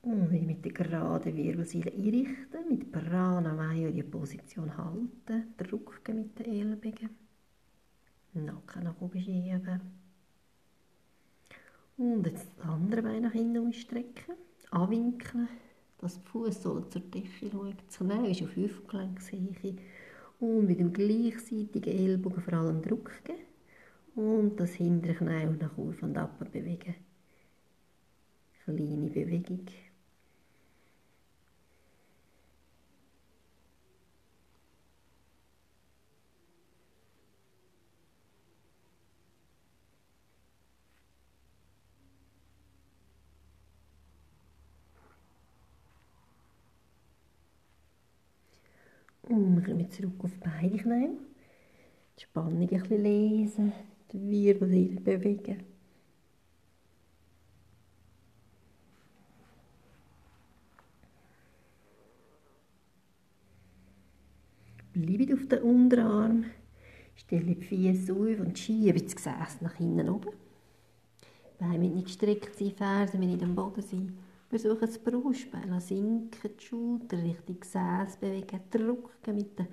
Und 0.02 0.30
wieder 0.30 0.46
mit 0.46 0.64
der 0.64 0.72
geraden 0.72 1.37
Wirbelsäule 1.37 1.92
einrichten, 1.92 2.68
mit 2.68 2.92
Pranavaya 2.92 3.90
die 3.90 4.04
Position 4.04 4.76
halten, 4.76 5.54
drücken 5.56 6.16
mit 6.16 6.38
den 6.38 6.46
Ellbogen, 6.46 7.11
Nacken 8.35 8.85
nach 8.85 9.00
oben 9.00 9.20
schieben. 9.20 9.80
Und 11.96 12.26
jetzt 12.26 12.46
das 12.56 12.68
andere 12.68 13.02
Bein 13.02 13.22
nach 13.22 13.32
hinten 13.32 13.66
ausstrecken, 13.66 14.37
anwinkeln, 14.70 15.48
dass 15.98 16.14
die 16.14 16.28
Fußsohle 16.28 16.88
zur 16.88 17.02
Decke 17.02 17.50
schaut. 17.50 17.76
Das 17.87 17.98
Knie 17.98 18.30
ist 18.30 18.42
auf 18.42 18.54
Hüftgelenkshöhe. 18.56 19.76
Und 20.38 20.66
mit 20.66 20.78
dem 20.80 20.92
gleichseitigen 20.92 21.92
Ellbogen 21.92 22.42
vor 22.42 22.54
allem 22.54 22.82
Druck 22.82 23.11
geben. 23.24 23.40
Und 24.14 24.61
das 24.61 24.74
hintere 24.74 25.14
Knie 25.14 25.46
nach 25.59 25.76
oben 25.76 25.98
und 26.00 26.18
ab 26.18 26.38
bewegen. 26.38 26.94
Kleine 28.64 29.11
Bewegung. 29.11 29.66
Und 49.37 49.55
wir 49.55 49.62
kommen 49.62 49.90
zurück 49.90 50.25
auf 50.25 50.31
beide 50.40 50.79
Knie. 50.79 51.11
Die 52.18 52.22
Spannung 52.22 52.62
ein 52.62 52.68
bisschen 52.68 53.03
lesen, 53.03 53.72
die 54.11 54.31
Wirbelsäule 54.31 54.99
bewegen. 54.99 55.62
Bleibt 64.94 65.35
auf 65.35 65.46
den 65.49 65.62
Unterarm, 65.62 66.44
stelle 67.14 67.55
die 67.55 67.62
Füße 67.62 68.14
auf 68.14 68.40
und 68.40 68.59
schiebe 68.59 68.99
das 68.99 69.14
Gesäß 69.14 69.61
nach 69.61 69.75
hinten 69.75 70.09
oben. 70.09 70.31
Die 71.20 71.62
Beine 71.62 71.90
nicht 71.90 72.07
gestreckt 72.07 72.59
sein, 72.59 72.72
Fersen 72.75 73.20
nicht 73.20 73.42
am 73.42 73.55
Boden 73.55 73.83
sein. 73.83 74.25
Versuchen 74.59 74.87
das 74.87 74.99
Brustbein 74.99 75.81
sinken, 75.81 76.51
die 76.59 76.64
Schulter 76.64 77.23
Richtung 77.23 77.61
Gesäß 77.61 78.16
bewegen, 78.19 78.61
drücken 78.71 79.35
mit 79.35 79.59
den 79.59 79.69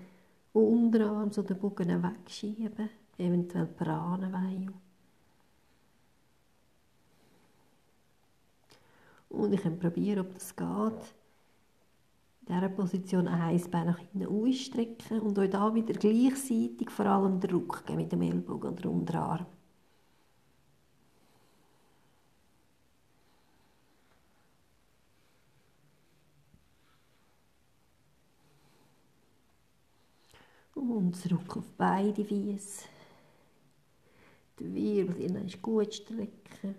Unterarm 0.52 1.32
so 1.32 1.41
den 1.41 1.58
Bogen 1.58 2.04
wegschieben, 2.04 2.89
eventuell 3.17 3.67
Pranenweihe. 3.67 4.74
Und 9.30 9.54
ich 9.54 9.62
kann 9.62 9.80
probieren, 9.80 10.19
ob 10.19 10.34
das 10.34 10.56
geht. 10.56 11.15
In 12.46 12.56
dieser 12.56 12.69
Position 12.69 13.28
ein 13.30 13.72
Bein 13.72 13.86
nach 13.88 14.00
hinten 14.00 14.28
ausstrecken 14.28 15.22
und 15.22 15.39
euch 15.39 15.50
da 15.50 15.74
wieder 15.74 15.93
gleichzeitig 15.93 16.89
vor 16.89 17.06
allem 17.06 17.39
Druck 17.39 17.86
geben 17.86 18.02
mit 18.02 18.12
dem 18.12 18.22
Ellbogen 18.22 18.72
und 18.72 18.84
dem 18.84 18.91
Unterarm. 18.91 19.46
Und 31.13 31.19
zurück 31.19 31.58
auf 31.58 31.71
beide 31.78 32.26
Füße. 32.26 32.86
Die 34.58 34.73
Wirbel 34.73 35.45
ist 35.45 35.62
gut 35.62 35.93
strecken. 35.93 36.73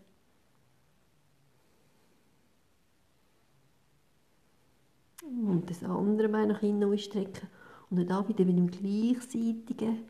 Und 5.23 5.70
das 5.70 5.85
andere 5.85 6.29
Bein 6.29 6.49
nach 6.49 6.59
hinten 6.59 6.83
ausstrecken. 6.83 7.49
Und 7.90 8.11
dann 8.11 8.27
wieder 8.27 8.44
mit 8.44 8.57
dem 8.57 8.70
gleichseitigen 8.73 10.03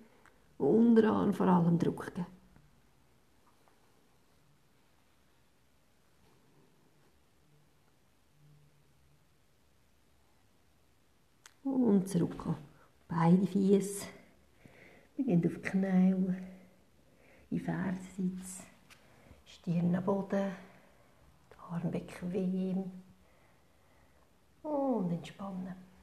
Unterarm 0.56 1.34
vor 1.34 1.46
allem 1.46 1.78
drücken. 1.78 2.24
Und 11.62 12.08
zurückkommen. 12.08 12.73
Beide 13.08 13.46
Füße. 13.46 14.06
Wir 15.16 15.24
gehen 15.24 15.46
auf 15.46 15.54
die 15.54 15.60
Knie, 15.60 16.34
in 17.50 17.60
Fersensitz, 17.60 18.62
Stirn 19.46 19.94
am 19.94 20.04
Boden, 20.04 20.50
die 21.50 21.72
Arme 21.72 21.90
bequem 21.90 22.90
und 24.62 25.10
entspannen. 25.10 25.93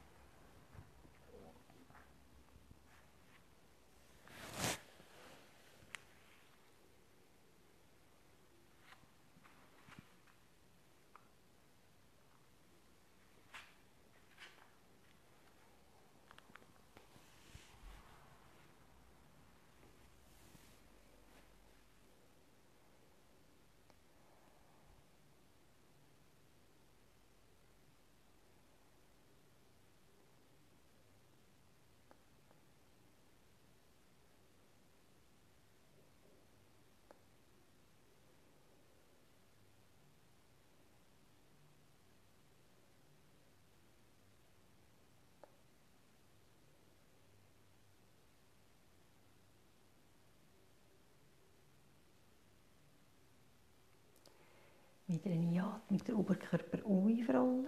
Wieder 55.12 55.32
eine 55.32 55.62
Atmung, 55.62 56.02
den 56.02 56.16
Oberkörper 56.16 56.78
aufrollen. 56.86 57.68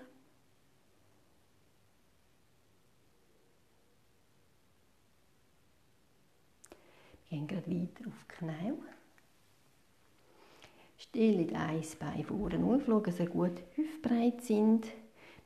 Wir 7.30 7.38
gehen 7.38 7.48
gerade 7.48 7.70
weiter 7.70 8.08
auf 8.08 8.14
die 8.24 8.36
Knie. 8.36 8.74
Stellen 10.98 11.54
ein 11.54 11.84
Bein 12.00 12.24
vorne 12.24 12.64
auf, 12.64 12.86
schauen, 12.86 13.04
dass 13.04 13.30
gut 13.30 13.62
hüftbreit 13.76 14.42
sind. 14.42 14.88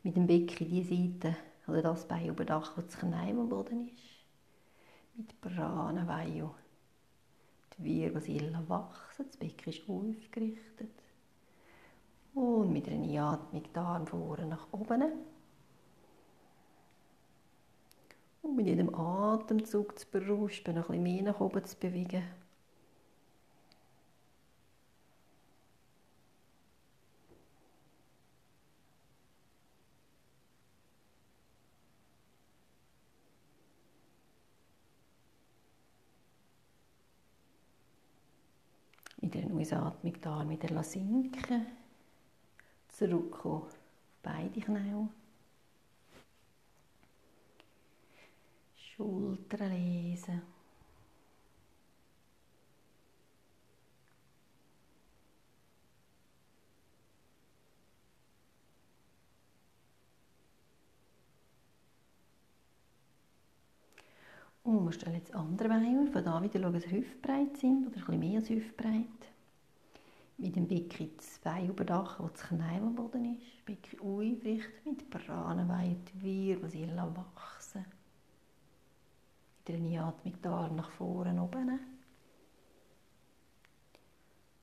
Mit 0.03 0.17
dem 0.17 0.27
Becken 0.27 0.69
die 0.69 0.83
Seite 0.83 1.36
oder 1.65 1.81
das 1.81 2.07
Bein 2.07 2.27
über 2.27 2.45
Dach, 2.45 2.77
wo 2.77 2.81
das 2.81 2.95
Knie 2.95 3.31
am 3.31 3.49
Boden 3.49 3.88
ist. 3.88 4.03
Mit 5.15 5.41
Pranavayu. 5.41 6.51
Die 7.75 7.83
Wirbelsäule 7.83 8.63
wachsen, 8.67 9.25
das 9.25 9.38
Becken 9.38 9.73
ist 9.73 9.89
aufgerichtet. 9.89 11.07
Und 12.38 12.71
mit 12.71 12.88
einer 12.88 13.32
Atmung 13.32 13.63
die 13.63 13.80
Arme 13.80 14.06
vorne 14.06 14.45
nach 14.45 14.67
oben. 14.71 15.02
Und 18.43 18.56
mit 18.56 18.67
jedem 18.67 18.93
Atemzug 18.93 19.97
zu 19.97 20.06
Brust 20.06 20.67
noch 20.67 20.91
ein 20.91 21.02
mehr 21.02 21.23
nach 21.23 21.39
oben 21.39 21.65
zu 21.65 21.76
bewegen. 21.78 22.21
Wieder 39.21 39.39
eine 39.39 39.60
Ausatmung 39.60 40.13
die 40.13 40.28
Arme 40.28 40.52
wieder 40.52 40.84
sinken. 40.84 41.87
Zurückkommen 42.97 43.62
beide 44.23 44.60
Knie. 44.60 45.07
Schultern 48.75 49.69
lesen. 49.69 50.41
Und 64.63 64.86
wir 64.86 64.91
stellen 64.91 65.17
jetzt 65.17 65.36
andere 65.36 65.69
Beine 65.69 66.01
auf. 66.01 66.12
Von 66.12 66.25
da 66.25 66.41
wieder 66.41 66.60
schauen, 66.60 66.73
dass 66.73 66.88
hüftbreit 66.88 67.57
sind 67.57 67.86
oder 67.86 67.95
ein 67.97 68.05
bisschen 68.05 68.19
mehr 68.19 68.39
als 68.39 68.49
hüftbreit. 68.49 69.37
Mit 70.39 70.56
dem 70.56 70.67
Becken 70.67 71.17
zwei 71.17 71.65
überdachen, 71.65 72.26
wo 72.26 72.30
das 72.30 72.43
Knie 72.43 72.78
am 72.78 72.93
Boden 72.93 73.38
ist. 73.38 73.65
Becken 73.65 74.00
aufrichten 74.00 74.86
mit 74.86 75.10
Pranenweih 75.10 75.95
die 76.13 76.21
Wirbelsäule 76.21 77.12
wachsen. 77.15 77.86
Wieder 79.65 79.78
eine 79.80 80.04
Atmung 80.04 80.34
die 80.41 80.76
nach 80.76 80.91
vorne 80.91 81.41
oben. 81.41 81.80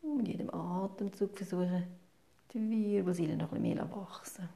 Und 0.02 0.16
mit 0.18 0.28
jedem 0.28 0.54
Atemzug 0.54 1.36
versuchen, 1.36 1.84
die 2.52 2.70
Wirbelsäule 2.70 3.36
noch 3.36 3.52
ein 3.52 3.62
bisschen 3.62 3.76
mehr 3.76 3.96
wachsen. 3.96 4.48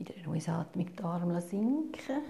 Wieder 0.00 0.14
eine 0.14 0.28
Ausatmung, 0.40 0.96
die 0.96 1.02
Arme 1.02 1.40
sinken. 1.40 2.22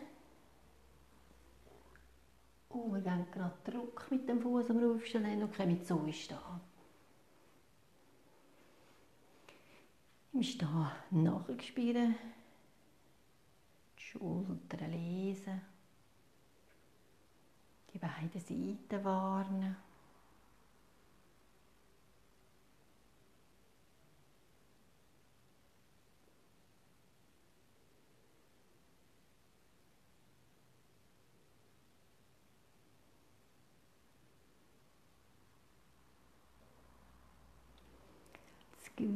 Und 2.71 2.93
wir 2.93 3.01
geben 3.01 3.27
gerade 3.31 3.55
Druck 3.65 4.11
mit 4.11 4.29
dem 4.29 4.41
Fuß 4.41 4.71
am 4.71 4.95
Aufstellen 4.97 5.43
und 5.43 5.57
kommen 5.57 5.83
zu 5.85 6.13
stehen. 6.13 6.39
Im 10.33 10.43
Stehen 10.43 10.87
nachspüren, 11.11 12.15
die 13.99 14.03
Schultern 14.03 14.91
lesen, 14.91 15.61
die 17.93 17.99
beiden 17.99 18.41
Seiten 18.41 19.05
warnen. 19.05 19.77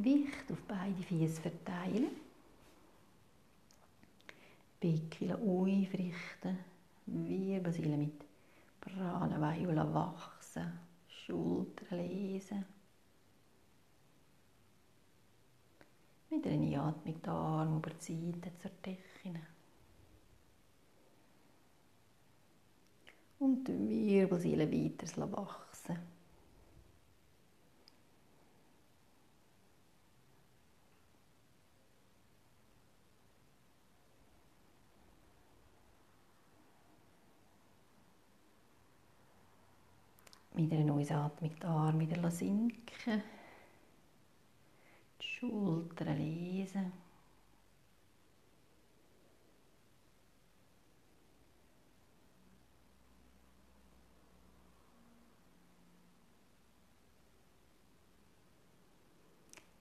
Gewicht 0.05 0.53
auf 0.53 0.61
beide 0.69 1.03
Füße 1.03 1.41
verteilen. 1.41 2.11
Becken 4.79 5.33
aufrichten. 5.33 6.59
Wirbelsäule 7.07 7.97
mit 7.97 8.25
Pranavayu 8.81 9.75
wachsen. 9.95 10.79
Schultern 11.09 11.99
lesen. 11.99 12.65
Mit 16.29 16.47
einer 16.47 16.83
Atmung 16.83 17.23
die 17.23 17.29
Arme 17.29 17.77
über 17.77 17.91
die 17.91 18.33
Seite 18.33 18.53
zur 18.59 18.71
Decke. 18.85 19.41
Und 23.39 23.65
die 23.69 24.07
Wirbelsäule 24.07 24.71
weiter 24.71 25.33
wachsen. 25.33 26.14
Mit 40.57 40.73
einer 40.73 40.95
Ausatmung 40.95 41.51
die 41.61 41.67
Arme 41.67 42.09
wieder 42.09 42.31
sinken. 42.31 43.23
Die 45.21 45.27
Schultern 45.27 46.17
lesen. 46.17 46.93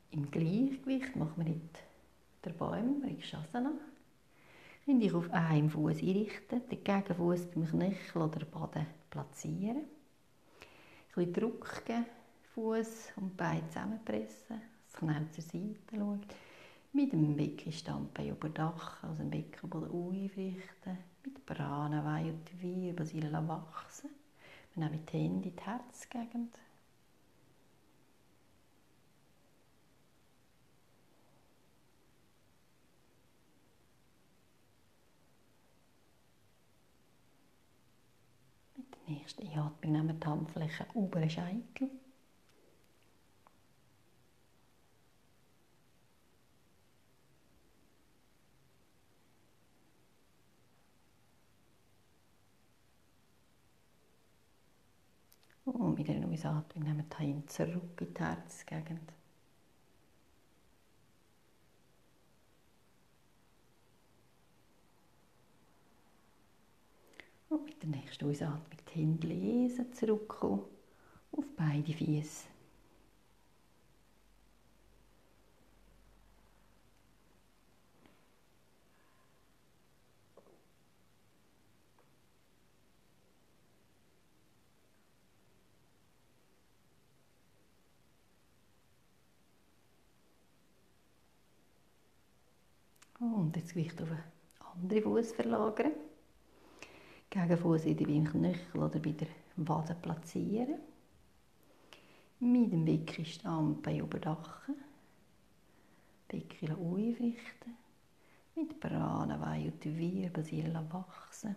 Im 0.10 0.32
Gleichgewicht 0.32 1.16
machen 1.16 1.46
wir 1.46 1.54
jetzt 1.54 1.84
den 2.46 2.58
Baum, 2.58 3.04
Rikshasana. 3.04 3.74
Könnt 4.86 5.04
dich 5.04 5.14
auf 5.14 5.32
einen 5.32 5.70
Fuß 5.70 6.02
einrichten, 6.02 6.68
den 6.68 6.84
Gegenfuß 6.84 7.46
beim 7.52 7.68
Knöchel 7.68 8.22
oder 8.24 8.46
Baden 8.46 8.88
platzieren. 9.12 9.84
Ein 11.16 11.26
bisschen 11.26 11.34
Druck 11.34 11.86
geben, 11.86 12.06
Fuß 12.56 13.14
und 13.18 13.38
Bein 13.38 13.62
zusammenpressen, 13.70 14.60
das 14.92 15.00
Knie 15.00 15.30
zur 15.32 15.44
Seite 15.44 15.96
schauen. 15.96 16.22
Mit 16.92 17.14
dem 17.14 17.38
über 18.30 18.50
Dach, 18.50 19.04
also 19.04 19.18
den 19.18 19.30
Beckenboden 19.30 19.92
aufrichten. 19.92 20.98
Mit 21.24 21.46
Pranawei 21.46 22.32
und 22.32 22.62
Wirbelsäule 22.62 23.48
wachsen. 23.48 24.10
Wir 24.74 24.86
nehmen 24.86 25.06
die 25.06 25.18
Hände 25.18 25.50
in 25.50 25.56
die 25.56 25.62
Herzgegend. 25.62 26.58
Nächste 39.08 39.44
Atmung 39.44 39.92
nehmen 39.92 40.20
die 40.20 40.26
Handfläche 40.28 40.86
über 40.96 41.20
den 41.20 41.30
Scheitel. 41.30 41.90
Und 55.66 55.98
mit 55.98 56.10
einer 56.10 56.28
Ausatmung 56.28 56.84
nehmen 56.84 56.98
wir 57.10 57.18
die 57.18 57.24
Hände 57.24 57.46
zurück 57.48 58.02
in 58.02 58.14
die 58.14 58.22
Herzgegend. 58.22 59.23
Der 67.82 67.90
nächsten 67.90 68.30
Ausatmung 68.30 68.78
die 68.94 69.00
Hände 69.00 69.28
lesen, 69.28 69.94
zurückkommen 69.94 70.62
auf 71.32 71.46
beide 71.56 71.94
Füße. 71.94 72.48
Und 93.20 93.56
jetzt 93.56 93.74
Gewicht 93.74 94.02
auf 94.02 94.10
den 94.10 94.18
anderen 94.60 95.04
Fuß 95.04 95.32
verlagern. 95.32 95.94
Gegenfuß 97.34 97.86
wieder 97.86 98.06
beim 98.06 98.26
Knöchel 98.26 98.80
oder 98.80 99.00
bei 99.00 99.12
der 99.12 99.28
Wade 99.56 99.96
platzieren. 100.00 100.80
Mit 102.40 102.72
dem 102.72 102.86
Becken 102.86 103.26
Standbein 103.26 104.02
überdachen. 104.02 104.76
Becken 106.28 106.76
aufrichten. 106.76 107.76
Mit 108.54 108.80
Pranawei 108.80 109.66
und 109.66 109.84
die 109.84 109.98
Wirbelsäule 109.98 110.86
wachsen. 110.92 111.56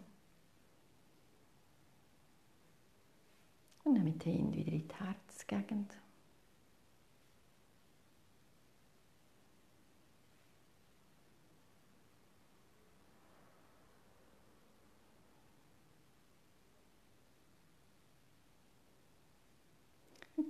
Und 3.85 3.97
dann 3.97 4.05
mit 4.05 4.25
den 4.25 4.33
Händen 4.33 4.55
wieder 4.55 4.73
in 4.73 4.89
die 4.89 4.95
Herzgegend. 4.95 5.93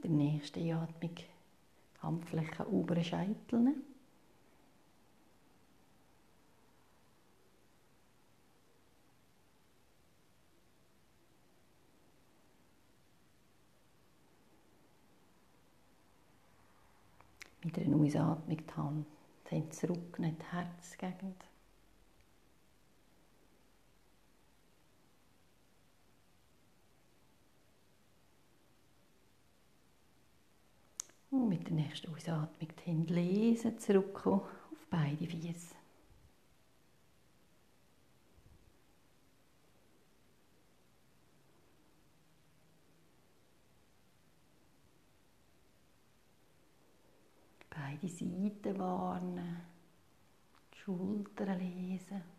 Mit 0.06 0.20
der 0.20 0.24
nächsten 0.24 0.70
Atmung 0.70 1.16
Handflächen 2.00 2.66
oberen 2.66 3.02
Scheitel. 3.02 3.74
Mit 17.64 17.78
einer 17.78 17.96
Ausatmung 17.96 18.56
die 18.56 18.76
Hand 18.76 19.74
zurück 19.74 20.18
in 20.18 20.36
die 20.38 20.44
Herzgegend. 20.52 21.55
Und 31.36 31.50
mit 31.50 31.66
der 31.66 31.74
nächsten 31.74 32.14
Ausatmung 32.14 32.70
die 32.78 32.90
Hände 32.90 33.12
lesen, 33.12 33.78
zurückkommen 33.78 34.40
auf 34.40 34.86
beide 34.88 35.26
Füße. 35.26 35.74
Beide 47.68 48.08
Seiten 48.08 48.78
warnen, 48.78 49.60
die 50.72 50.78
Schultern 50.78 51.58
lesen. 51.58 52.35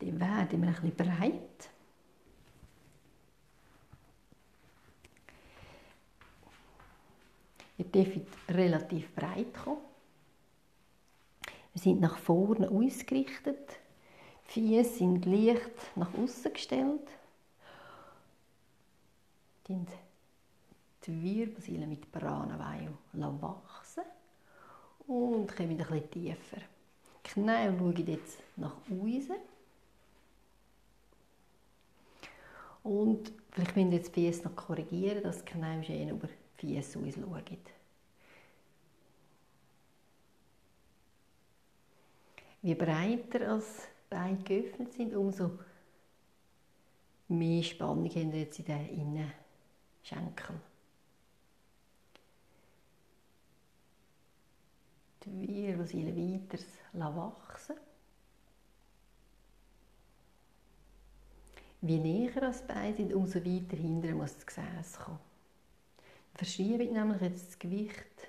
Dann 0.00 0.18
werden 0.18 0.62
wir 0.62 0.68
bisschen 0.70 0.96
breit. 0.96 1.70
Ihr 7.76 7.84
dürft 7.84 8.20
relativ 8.48 9.14
breit 9.14 9.54
kommen. 9.54 9.80
Wir 11.72 11.82
sind 11.82 12.00
nach 12.00 12.18
vorne 12.18 12.68
ausgerichtet. 12.70 13.78
Die 14.54 14.82
Füße 14.82 14.98
sind 14.98 15.24
leicht 15.24 15.96
nach 15.96 16.12
außen 16.14 16.52
gestellt. 16.52 17.08
Die 19.68 21.22
Wirbelsäule 21.22 21.86
mit 21.86 22.10
Pranavayu 22.10 22.90
wachsen 23.12 24.02
und 25.06 25.56
kommen 25.56 25.70
ein 25.70 25.76
bisschen 25.76 26.10
tiefer. 26.10 26.56
Die 27.24 27.30
Knie 27.30 27.66
schauen 27.78 28.06
jetzt 28.06 28.42
nach 28.56 28.76
außen. 28.90 29.49
Und 32.82 33.32
vielleicht 33.50 33.76
müssen 33.76 33.92
jetzt 33.92 34.16
die 34.16 34.30
Füße 34.32 34.44
noch 34.44 34.56
korrigieren, 34.56 35.22
dass 35.22 35.44
Knie 35.44 35.84
schön 35.84 36.08
über 36.08 36.28
die 36.60 36.80
Füße 36.80 36.98
ausschauen. 36.98 37.58
Je 42.62 42.74
breiter 42.74 43.52
als 43.52 43.88
Beine 44.08 44.38
geöffnet 44.38 44.92
sind, 44.92 45.14
umso 45.14 45.58
mehr 47.28 47.62
Spannung 47.62 48.08
haben 48.10 48.32
wir 48.32 48.40
jetzt 48.40 48.58
in 48.58 48.64
den 48.66 48.88
Innenschenkeln. 48.88 50.60
Die 55.24 55.48
Wirbelsäule 55.48 56.16
weiter 56.16 57.16
wachsen 57.16 57.76
Je 61.82 61.96
näher 61.96 62.42
als 62.42 62.60
Beine 62.60 62.94
sind, 62.94 63.14
umso 63.14 63.38
weiter 63.38 63.76
hinten 63.76 64.14
muss 64.18 64.34
das 64.34 64.46
Gesäß 64.46 64.98
kommen. 65.02 65.18
Verschiebe 66.34 66.84
nämlich 66.84 67.22
jetzt 67.22 67.48
das 67.48 67.58
Gewicht 67.58 68.28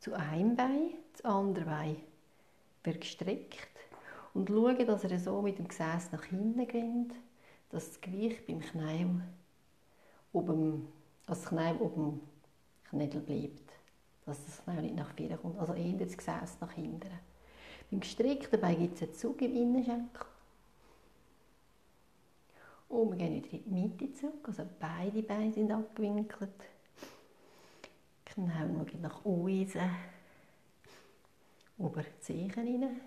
zu 0.00 0.14
einem 0.14 0.56
Bein, 0.56 0.94
das 1.12 1.24
andere 1.24 1.64
Bein 1.64 1.96
wird 2.82 3.00
gestreckt 3.02 3.68
und 4.34 4.48
schaue, 4.48 4.84
dass 4.84 5.04
er 5.04 5.18
so 5.20 5.40
mit 5.42 5.58
dem 5.58 5.68
Gesäß 5.68 6.10
nach 6.10 6.24
hinten 6.24 6.66
geht, 6.66 7.14
dass 7.70 7.88
das 7.88 8.00
Gewicht 8.00 8.44
beim 8.48 8.60
Knie 8.60 9.20
oben, 10.32 10.88
dass 11.26 11.42
das 11.42 11.50
Knie 11.50 11.78
oben 11.78 12.20
Knödel 12.88 13.20
bleibt, 13.20 13.70
dass 14.26 14.44
das 14.44 14.64
Knie 14.64 14.82
nicht 14.82 14.96
nach 14.96 15.14
vorne 15.16 15.36
kommt, 15.36 15.58
also 15.58 15.74
eher 15.74 15.92
das 15.92 16.16
Gesäß 16.16 16.58
nach 16.60 16.72
hinten. 16.72 17.10
Beim 17.92 18.00
gestreckten 18.00 18.60
Bein 18.60 18.78
gibt 18.78 18.96
es 18.96 19.02
einen 19.02 19.14
Zug 19.14 19.40
im 19.40 19.54
Innenschenkel 19.54 20.26
und 22.90 23.10
wir 23.12 23.18
gehen 23.18 23.34
wieder 23.34 23.52
in 23.52 23.64
die 23.64 23.70
Mitte 23.70 24.12
zurück, 24.12 24.48
also 24.48 24.68
beide 24.78 25.22
Beine 25.22 25.52
sind 25.52 25.70
abgewinkelt. 25.70 26.50
Knie 28.26 28.50
schauen 28.50 29.00
nach 29.00 29.24
unten, 29.24 29.90
über 31.78 32.02
die 32.02 32.20
Zehen 32.20 32.50
rein. 32.50 33.00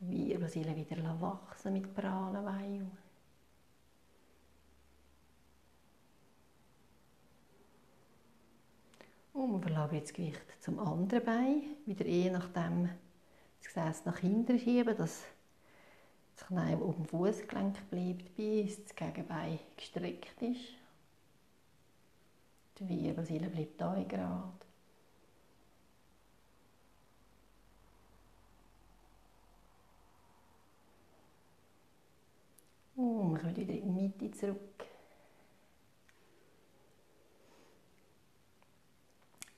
Die 0.00 0.28
Wirbelsäule 0.28 0.76
wieder 0.76 1.20
wachsen 1.20 1.72
mit 1.72 1.94
Pranavayu. 1.94 2.86
Und 9.32 9.52
wir 9.52 9.60
verlagern 9.60 9.96
jetzt 9.96 10.10
das 10.10 10.16
Gewicht 10.16 10.62
zum 10.62 10.78
anderen 10.78 11.24
Bein, 11.24 11.62
wieder 11.86 12.06
je 12.06 12.30
nachdem 12.30 12.90
das 13.60 13.72
Gesäß 13.72 14.04
nach 14.04 14.18
hinten 14.18 14.58
schieben, 14.58 14.94
dass 14.96 15.24
das 16.42 16.48
Knie 16.48 16.74
auf 16.74 16.96
dem 16.96 17.06
Fußgelenk 17.06 17.90
bleibt, 17.90 18.36
bis 18.36 18.82
das 18.84 18.96
Gegenbein 18.96 19.58
gestreckt 19.76 20.42
ist. 20.42 20.74
Die 22.78 22.88
Wirbelsäule 22.88 23.48
bleibt 23.48 23.80
hier 23.80 24.04
gerade. 24.04 24.52
Und 32.96 33.32
wir 33.32 33.40
kommen 33.40 33.56
wieder 33.56 33.74
in 33.74 33.94
die 33.94 34.02
Mitte 34.02 34.30
zurück. 34.32 34.58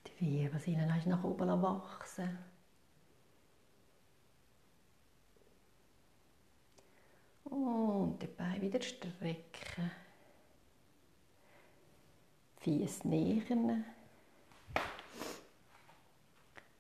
Die 0.07 0.43
Wirbelsäule 0.43 0.99
ist 0.99 1.07
nach 1.07 1.25
oben 1.25 1.63
wachsen. 1.63 2.54
Und 7.55 8.21
die 8.21 8.27
Beine 8.27 8.61
wieder 8.63 8.83
strecken. 8.83 9.93
Fies 12.57 13.05
nähern. 13.05 13.85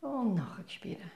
Und 0.01 0.35
nachher 0.35 0.69
spüren. 0.69 1.13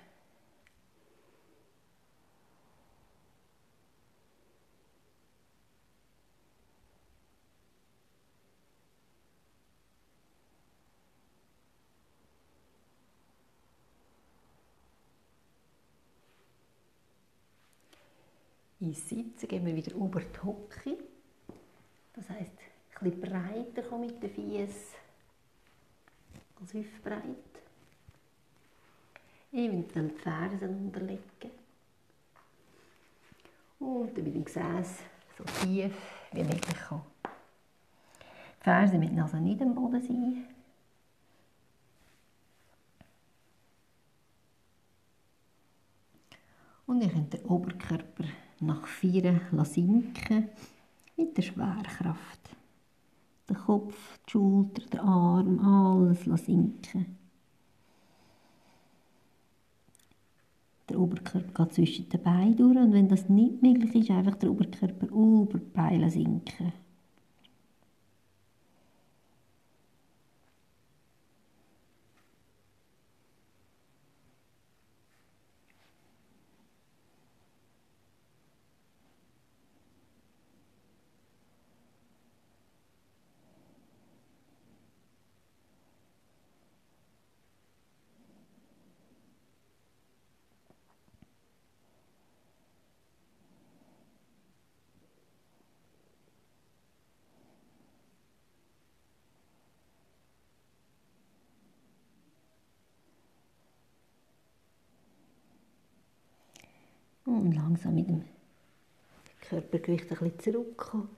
Ins 18.88 19.08
Sitzen, 19.08 19.48
gehen 19.48 19.66
wir 19.66 19.76
wieder 19.76 19.94
über 19.94 20.20
die 20.20 20.38
Hocke. 20.42 20.98
Das 22.14 22.28
heisst, 22.30 22.52
ein 23.00 23.10
bisschen 23.10 23.20
breiter 23.20 23.82
kommen 23.82 24.06
mit 24.06 24.22
den 24.22 24.30
Füßen 24.30 24.98
als 26.60 26.74
hüftbreit. 26.74 27.22
Eventuell 29.52 30.08
die 30.08 30.18
Fersen 30.18 30.86
unterlegen. 30.86 31.50
Und 33.78 34.16
dann 34.16 34.24
mit 34.24 34.34
dem 34.34 34.44
Gesäß 34.44 34.98
so 35.36 35.44
tief 35.44 35.94
wie 36.32 36.42
möglich. 36.42 36.60
Die 36.66 38.64
Fersen 38.64 39.00
müssen 39.00 39.20
also 39.20 39.36
nicht 39.36 39.62
am 39.62 39.74
Boden 39.74 40.02
sein. 40.02 40.46
Und 46.86 47.02
ihr 47.02 47.10
könnt 47.10 47.32
den 47.32 47.44
Oberkörper 47.44 48.24
nach 48.60 48.86
vier 48.86 49.40
sinken 49.64 50.48
mit 51.16 51.36
der 51.36 51.42
Schwerkraft. 51.42 52.40
Der 53.48 53.56
Kopf, 53.56 54.18
die 54.26 54.30
Schulter, 54.32 54.82
der 54.92 55.02
Arm, 55.02 55.58
alles 55.60 56.46
sinken. 56.46 57.16
Der 60.88 60.98
Oberkörper 60.98 61.64
geht 61.64 61.74
zwischen 61.74 62.08
den 62.08 62.22
Beinen 62.22 62.56
durch 62.56 62.76
und 62.76 62.92
wenn 62.92 63.08
das 63.08 63.28
nicht 63.28 63.62
möglich 63.62 63.94
ist, 63.94 64.10
einfach 64.10 64.36
der 64.36 64.50
Oberkörper 64.50 65.06
über 65.08 65.58
die 65.58 65.70
Beine 65.72 66.10
sinken. 66.10 66.72
Und 107.38 107.52
langsam 107.52 107.94
mit 107.94 108.08
dem 108.08 108.24
Körpergewicht 109.42 110.10
ein 110.10 110.18
bisschen 110.18 110.40
zurückkommen, 110.40 111.08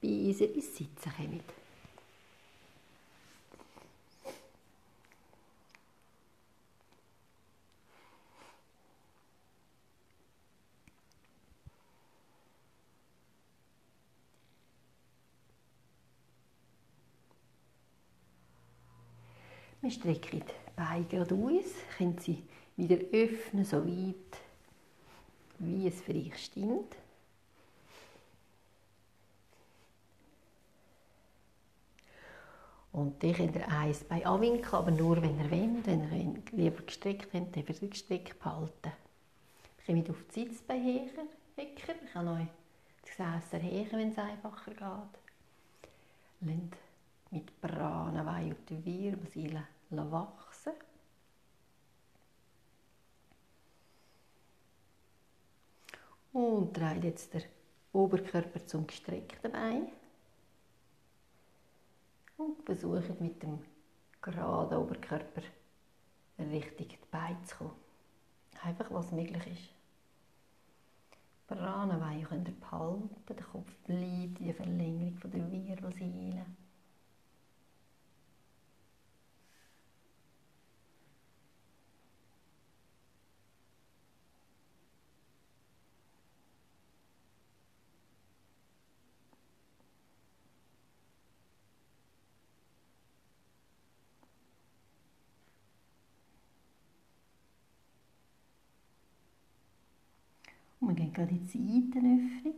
bis 0.00 0.40
ihr 0.40 0.54
ins 0.54 0.74
Sitzen 0.74 1.12
kommt. 1.14 1.42
Wir 19.82 19.90
strecken 19.90 20.40
die 20.40 20.52
Beine 20.74 21.04
gerade 21.04 21.34
aus, 21.34 21.64
können 21.98 22.16
sie 22.18 22.42
wieder 22.76 22.96
öffnen, 23.12 23.66
so 23.66 23.86
weit 23.86 24.45
wie 25.58 25.88
es 25.88 26.00
für 26.00 26.14
dich 26.14 26.36
stimmt. 26.36 26.96
Und 32.92 33.22
dann 33.22 33.34
könnt 33.34 33.56
ihr 33.56 33.68
eins 33.68 34.04
bei 34.04 34.24
anwinkeln, 34.24 34.74
aber 34.74 34.90
nur 34.90 35.20
wenn 35.20 35.38
ihr 35.38 35.50
wollt. 35.50 35.86
Wenn 35.86 36.34
ihr 36.36 36.42
lieber 36.52 36.82
gestreckt 36.82 37.34
habt, 37.34 37.54
dann 37.54 37.68
wird 37.68 37.90
gestreckt 37.90 38.38
behalten. 38.38 38.92
Ich 39.78 39.86
komme 39.86 40.04
auf 40.08 40.24
die 40.34 40.44
Sitzbeine 40.44 41.10
Wecker. 41.56 41.94
Ich 42.02 42.12
kann 42.12 42.28
euch 42.28 42.46
das 43.02 43.10
Gesäß 43.16 43.52
erheben, 43.52 43.98
wenn 43.98 44.12
es 44.12 44.18
einfacher 44.18 44.70
geht. 44.70 45.20
Lasst 46.40 46.86
mit 47.30 47.60
Pranawai 47.60 48.46
und 48.46 48.70
die 48.70 48.84
Wirbelsäule 48.84 49.66
wachsen. 49.90 50.72
Und 56.36 56.76
dreht 56.76 57.02
jetzt 57.02 57.32
der 57.32 57.44
Oberkörper 57.94 58.66
zum 58.66 58.86
gestreckten 58.86 59.50
Bein. 59.50 59.88
Und 62.36 62.62
versucht 62.62 63.18
mit 63.22 63.42
dem 63.42 63.58
geraden 64.20 64.76
Oberkörper 64.76 65.40
richtig 66.38 66.88
die 66.90 66.98
Beine 67.10 67.42
zu 67.44 67.56
kommen. 67.56 67.70
Einfach 68.62 68.90
was 68.90 69.12
möglich 69.12 69.46
ist. 69.46 69.70
Pranawai 71.46 72.20
könnt 72.28 72.48
ihr 72.48 72.60
behalten, 72.60 73.08
der 73.26 73.36
Kopf 73.36 73.74
bleibt 73.86 74.38
in 74.38 74.44
der 74.44 74.54
Verlängerung 74.54 75.18
der 75.24 75.50
Wirbelsäule. 75.50 76.44
Gerade 101.16 101.30
in 101.32 101.46
die 101.46 101.46
Seitenöffnung. 101.46 102.54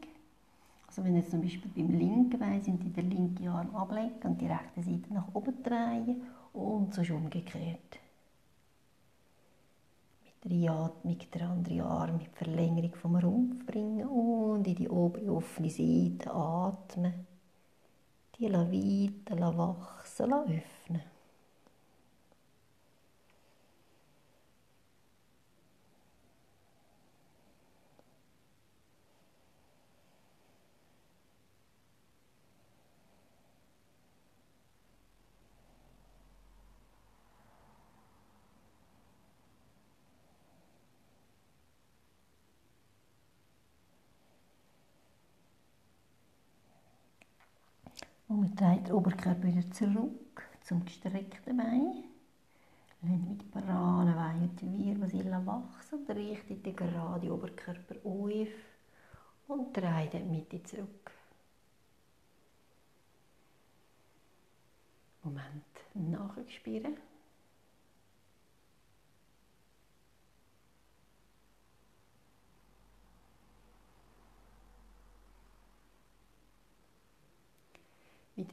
Also 0.87 1.05
wenn 1.05 1.17
jetzt 1.17 1.31
zum 1.31 1.43
Beispiel 1.43 1.71
beim 1.75 1.91
linken 1.97 2.39
Bein 2.39 2.63
sind, 2.63 2.83
die 2.83 2.91
den 2.91 3.11
linken 3.11 3.49
Arm 3.49 3.75
ablegen 3.75 4.21
und 4.25 4.41
die 4.41 4.47
rechte 4.47 4.83
Seite 4.83 5.13
nach 5.13 5.33
oben 5.35 5.63
drehen 5.63 6.23
und 6.53 6.93
so 6.93 7.03
umgekehrt. 7.15 7.99
Mit 10.25 10.45
der 10.45 10.73
Einatmung 10.73 11.19
den 11.19 11.43
anderen 11.43 11.81
Arm 11.83 12.17
mit 12.19 12.35
Verlängerung 12.37 12.95
vom 12.95 13.17
Rumpf 13.17 13.65
bringen 13.67 14.07
und 14.09 14.67
in 14.67 14.75
die 14.75 14.89
obere 14.89 15.31
offene 15.33 15.71
Seite 15.71 16.33
atmen. 16.33 17.27
Die 18.39 18.53
weiter 18.53 19.59
wachsen, 19.59 20.33
öffnen. 20.33 20.78
Drehen 48.59 48.83
den 48.83 48.93
Oberkörper 48.93 49.45
wieder 49.45 49.71
zurück 49.71 50.43
zum 50.63 50.85
gestreckten 50.85 51.57
Bein. 51.57 52.03
Lassen 53.01 53.29
mit 53.29 53.49
Pranawai 53.53 54.35
und 54.35 54.61
die 54.61 54.67
Wirbelsäule 54.67 55.47
wachsen 55.47 56.01
und 56.01 56.11
richten 56.11 56.61
den 56.61 56.75
geraden 56.75 57.31
Oberkörper 57.31 57.95
auf 58.03 58.49
und 59.47 59.77
drehen 59.77 60.11
die 60.13 60.19
Mitte 60.25 60.61
zurück. 60.65 61.13
Moment, 65.23 65.65
nachspüren. 65.95 66.97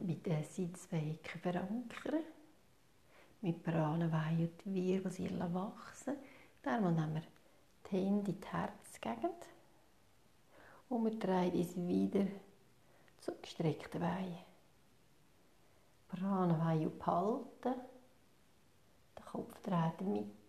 mit 0.00 0.26
den 0.26 0.44
Sitzwegen 0.44 1.40
verankern. 1.40 2.24
Mit 3.40 3.62
Pranawai 3.62 4.34
und 4.38 4.64
die 4.64 4.74
Wirbelsäule 4.74 5.52
wachsen. 5.52 6.16
Dann 6.62 6.82
nehmen 6.82 7.14
wir 7.14 7.22
die 7.90 7.96
Hände 7.96 8.30
in 8.30 8.40
die 8.40 8.46
Herzgegend. 8.46 9.46
Und 10.88 11.04
wir 11.04 11.18
drehen 11.18 11.52
uns 11.52 11.76
wieder 11.76 12.26
zum 13.20 13.34
gestreckten 13.40 14.00
Bein. 14.00 14.38
Pranawai 16.08 16.86
behalten. 16.86 17.80
Der 19.16 19.24
Kopf 19.24 19.60
dreht 19.62 20.00
mit. 20.00 20.46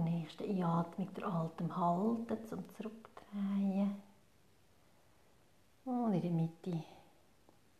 der 0.00 0.02
nächsten 0.40 0.62
Einatmung 0.62 1.14
der 1.14 1.26
Atem 1.26 1.76
halten, 1.76 2.48
zum 2.48 2.68
Zurückdrehen. 2.70 3.94
Und 5.84 6.14
in 6.14 6.22
der 6.22 6.30
Mitte 6.30 6.84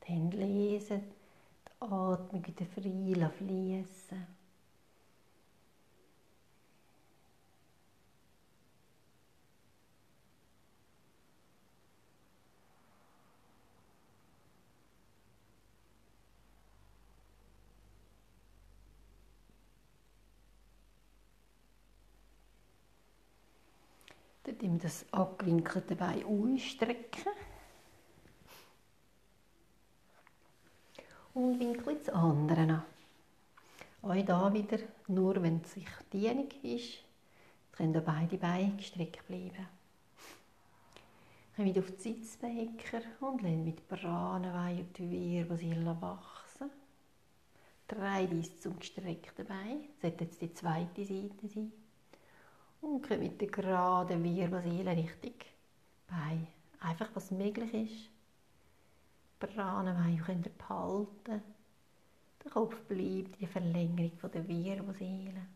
die 0.02 0.06
Hände 0.06 0.36
lesen, 0.38 1.02
die 1.66 1.82
Atmung 1.82 2.46
wieder 2.46 2.66
frei 2.66 3.30
fließen. 3.30 4.39
Dort 24.60 24.62
immer 24.62 24.78
das 24.78 25.06
abgewinkelte 25.10 25.96
Bein 25.96 26.24
ausstrecken. 26.24 27.32
Und 31.32 31.58
winkel 31.60 31.96
das 31.96 32.08
andere 32.10 32.60
an. 32.60 32.82
Auch 34.02 34.14
hier 34.14 34.52
wieder, 34.52 34.78
nur 35.08 35.42
wenn 35.42 35.60
es 35.62 35.72
sich 35.72 35.86
dienig 36.12 36.62
ist, 36.62 36.98
können 37.72 38.02
beide 38.04 38.36
Beine 38.36 38.76
gestreckt 38.76 39.26
bleiben. 39.26 39.66
Komm 41.56 41.64
wieder 41.64 41.80
auf 41.80 41.90
die 41.92 42.02
Sitzbecker 42.02 43.02
und 43.20 43.42
lass 43.42 43.52
mit 43.52 43.88
Brannenweih 43.88 44.80
und 44.80 44.98
die 44.98 45.10
Wirbelsäule 45.10 45.96
wachsen. 46.00 46.70
Drei 47.88 48.26
dies 48.26 48.60
zum 48.60 48.78
gestreckten 48.78 49.46
Bein. 49.46 49.84
Das 50.00 50.10
sollte 50.10 50.24
jetzt 50.24 50.40
die 50.42 50.52
zweite 50.52 51.04
Seite 51.04 51.48
sein. 51.48 51.72
Und 52.80 53.06
komm 53.06 53.20
mit 53.20 53.40
der 53.40 53.48
geraden 53.48 54.24
Wirbelsäule 54.24 54.96
richtig 54.96 55.46
Bein. 56.06 56.46
Einfach 56.80 57.08
was 57.14 57.30
möglich 57.30 57.72
ist. 57.74 58.10
Brannenweih 59.38 60.20
könnt 60.24 60.46
ihr 60.46 60.52
behalten. 60.52 61.42
Der 62.42 62.50
Kopf 62.50 62.74
bleibt 62.88 63.36
in 63.36 63.38
der 63.40 63.48
Verlängerung 63.48 64.12
der 64.32 64.48
Wirbelsäule. 64.48 65.46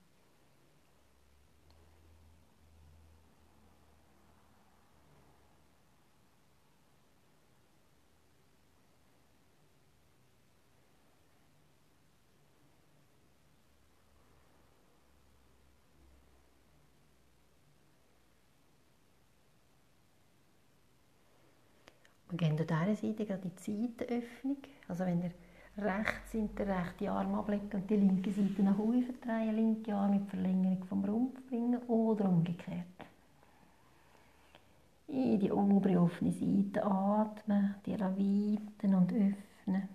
Wir 22.35 22.49
gehen 22.49 22.59
an 22.59 22.67
dieser 22.67 22.97
Seite 22.97 23.27
gerade 23.27 23.49
die 23.49 23.63
Seitenöffnung. 23.63 24.57
Also 24.89 25.07
wenn 25.07 25.23
ihr 25.23 25.31
rechts 25.79 26.33
sind, 26.33 26.59
den 26.59 26.69
rechten 26.69 27.07
Arm 27.07 27.33
ablegen 27.37 27.71
und 27.73 27.89
die 27.89 27.95
linke 27.95 28.33
Seite 28.33 28.61
nach 28.65 28.77
oben 28.77 29.05
verdrehen, 29.05 29.55
linke 29.55 29.95
Arm 29.95 30.15
mit 30.15 30.29
Verlängerung 30.29 30.83
vom 30.85 31.05
Rumpf 31.05 31.41
bringen 31.49 31.79
oder 31.87 32.29
umgekehrt. 32.29 32.87
In 35.07 35.39
die 35.39 35.53
obere 35.53 36.01
offene 36.01 36.33
Seite 36.33 36.85
atmen, 36.85 37.77
die 37.87 38.01
weiten 38.01 38.95
und 38.97 39.13
öffnen. 39.13 39.89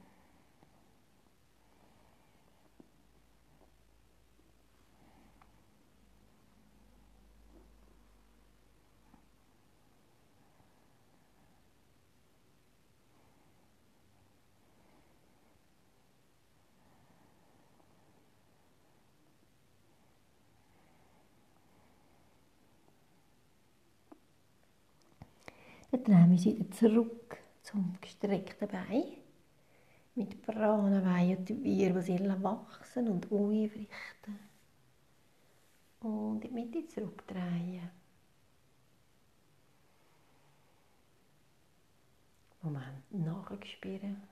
Drehen 26.10 26.26
wir 26.26 26.32
uns 26.32 26.46
wieder 26.46 26.72
zurück 26.72 27.38
zum 27.62 27.96
gestreckten 28.02 28.68
Bein. 28.68 29.04
Mit 30.16 30.42
Brannenbein 30.42 31.38
und 31.38 31.48
die 31.48 31.64
Wirbelsäule 31.64 32.42
wachsen 32.42 33.10
und 33.10 33.32
aufrichten. 33.32 34.40
Und 36.00 36.44
in 36.46 36.50
die 36.50 36.50
Mitte 36.50 36.88
zurückdrehen. 36.88 37.92
Moment, 42.64 43.12
nachspüren. 43.12 44.24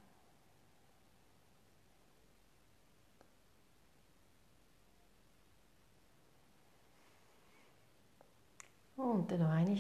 Und 8.96 9.30
dann 9.32 9.40
noch 9.42 9.50
einmal 9.50 9.78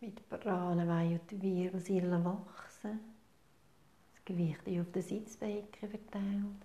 mit 0.00 0.28
Brannenweih 0.28 1.18
und 1.20 1.42
Wirbelsäule 1.42 2.24
wachsen. 2.24 3.00
Das 4.14 4.24
Gewicht 4.24 4.60
auf 4.60 4.92
den 4.92 5.02
Sitzbecken 5.02 5.88
verteilt. 5.88 6.62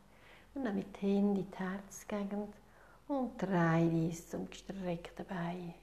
Und 0.54 0.66
dann 0.66 0.76
mit 0.76 1.02
den 1.02 1.10
Händen 1.10 1.36
in 1.38 1.52
die 1.52 1.58
Herzgegend 1.58 2.54
und 3.08 3.42
drei 3.42 3.88
dies 3.90 4.30
zum 4.30 4.50
gestreckten 4.50 5.26
Bein. 5.26 5.74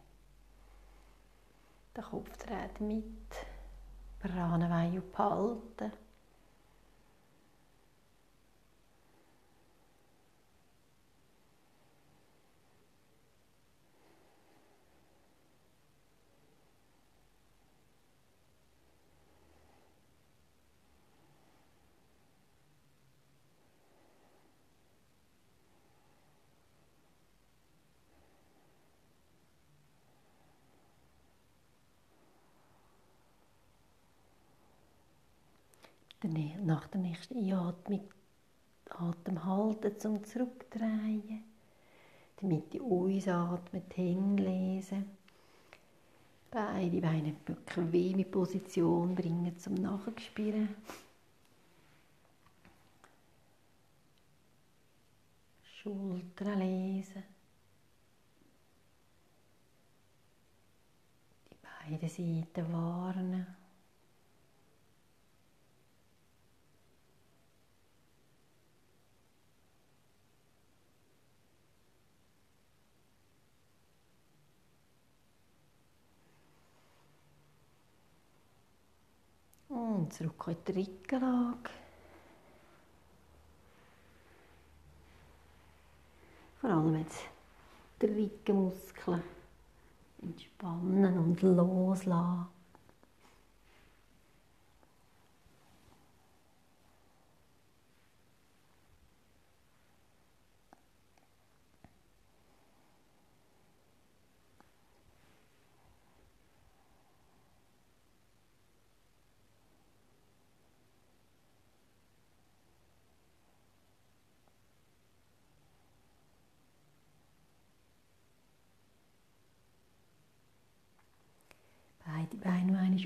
Der 1.96 2.04
Kopf 2.04 2.36
dreht 2.38 2.80
mit. 2.80 3.04
Brannenweih 4.20 5.00
behalten. 5.00 5.92
Nach 36.64 36.86
der 36.88 37.00
nächsten 37.00 37.38
Einatmung 37.38 38.08
Atem 38.90 39.44
halten 39.44 39.98
zum 39.98 40.24
Zurückdrehen. 40.24 41.44
Die 42.40 42.46
Mitte 42.46 42.80
ausatmen, 42.80 43.82
die. 43.88 45.04
Beide 46.50 47.00
Beine 47.00 47.28
in 47.28 47.44
bequeme 47.44 48.24
Position 48.24 49.14
bringen 49.14 49.58
zum 49.58 49.74
Nachspüren. 49.74 50.74
Schultern 55.62 56.58
lesen. 56.58 57.22
Die 61.50 61.56
beiden 61.90 62.08
Seiten 62.08 62.72
warnen. 62.72 63.57
Und 79.78 80.12
zurück 80.12 80.44
in 80.48 80.56
die 80.66 80.80
Rückenlage. 80.80 81.70
Vor 86.60 86.70
allem 86.70 86.96
jetzt 86.96 87.20
die 88.02 88.06
Rückenmuskeln 88.06 89.22
entspannen 90.20 91.18
und 91.18 91.42
loslassen. 91.42 92.57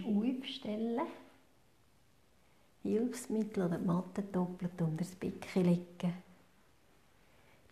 Aufstellen. 0.01 1.07
Hilfsmittel 2.83 3.65
oder 3.65 3.79
die 3.79 3.85
Matte 3.85 4.23
doppelt 4.23 4.81
unter 4.81 5.05
das 5.05 5.15
Becken 5.15 5.65
legen. 5.65 6.15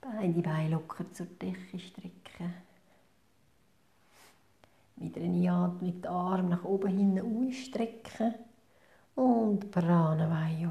Beide 0.00 0.40
Beine 0.40 0.70
locker 0.70 1.04
zur 1.12 1.26
Decke 1.26 1.78
strecken. 1.78 2.54
Mit 4.96 5.16
einer 5.16 5.26
Einatmung 5.26 6.00
den 6.00 6.06
Arm 6.06 6.48
nach 6.48 6.64
oben 6.64 6.96
hinten 6.96 7.48
ausstrecken 7.48 8.34
und 9.14 9.70
Pranavayu. 9.70 10.70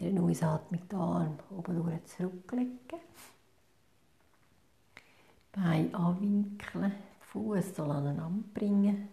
Mit 0.00 0.16
einer 0.16 0.22
Ausatmung 0.22 0.88
den 0.88 0.98
Arm 0.98 1.38
oben 1.50 2.00
zurücklegen. 2.06 2.78
Beine 5.52 5.94
anwinkeln, 5.94 6.92
Fuß 7.20 7.76
soll 7.76 7.90
aneinander 7.90 8.48
bringen. 8.54 9.08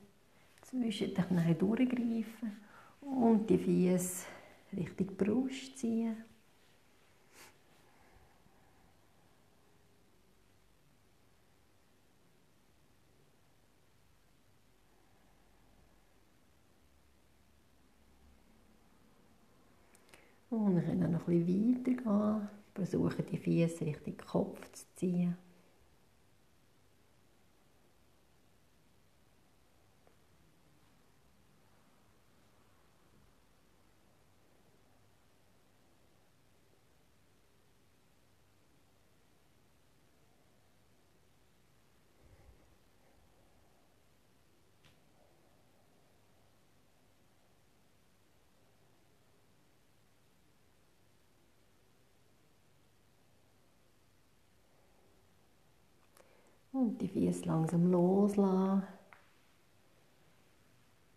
Zwischen 0.61 1.13
den 1.13 1.27
Knien 1.27 1.57
durchgreifen 1.57 2.57
und 3.01 3.49
die 3.49 3.57
Füße 3.57 4.25
Richtung 4.77 5.07
Brust 5.17 5.77
ziehen. 5.77 6.15
Und 20.49 20.75
wir 20.75 20.81
können 20.81 21.11
noch 21.11 21.16
ein 21.16 21.16
bisschen 21.27 21.83
weiter 21.85 22.03
gehen. 22.03 22.49
Versuchen, 22.73 23.25
die 23.31 23.37
Füße 23.37 23.85
Richtung 23.85 24.17
Kopf 24.17 24.59
zu 24.71 24.85
ziehen. 24.95 25.35
Und 56.77 56.86
die 56.97 57.07
Füße 57.07 57.45
langsam 57.45 57.91
loslassen. 57.91 58.83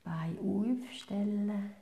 Beine 0.05 0.41
aufstellen. 0.41 1.75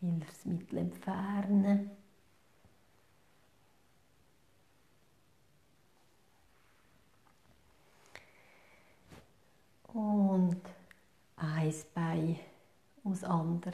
Hilfsmittel 0.00 0.78
entfernen. 0.78 1.90
Und 9.92 10.60
ein 11.36 11.74
Bein 11.94 12.38
aus 13.04 13.24
andere 13.24 13.72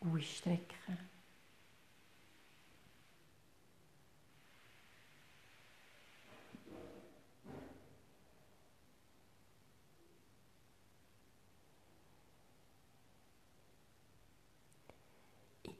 ausstrecken. 0.00 1.15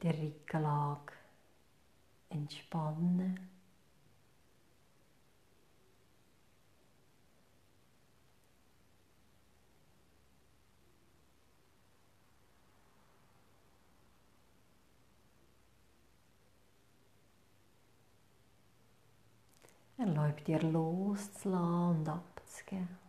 Der 0.01 0.13
Rückenlage 0.13 1.13
entspannen. 2.29 3.39
Erlaub 19.97 20.45
dir 20.45 20.61
loszulassen 20.61 21.99
und 22.01 22.09
abzugeben. 22.09 23.06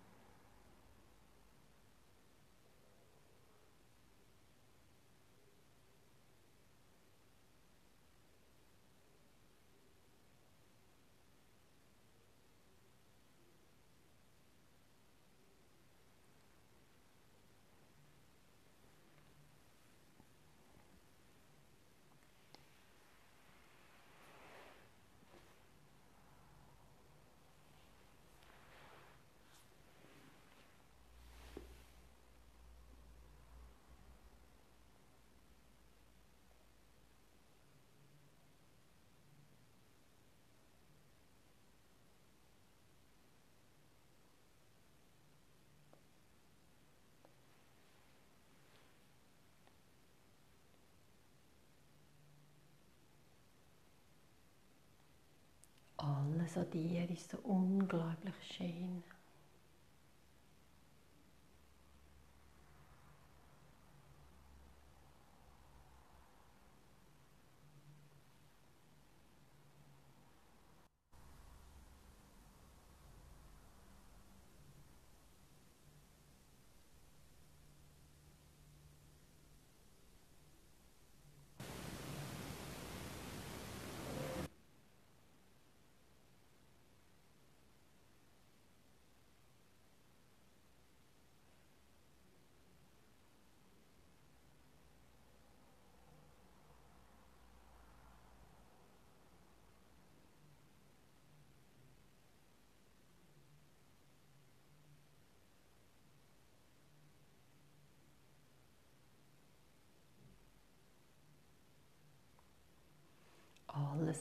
Alles 56.48 56.56
an 56.56 56.70
dir 56.70 57.10
ist 57.10 57.30
so 57.30 57.36
unglaublich 57.42 58.34
schön. 58.56 59.04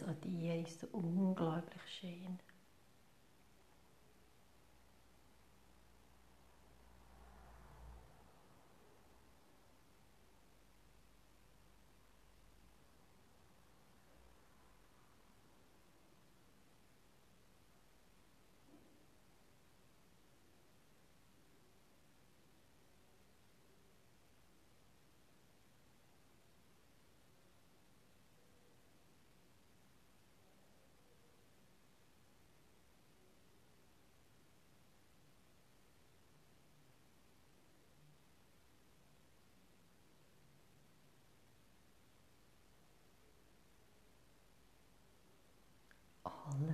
An 0.04 0.20
dir 0.22 0.62
ist 0.62 0.80
so 0.80 0.88
unglaublich 0.92 1.82
schön. 2.00 2.40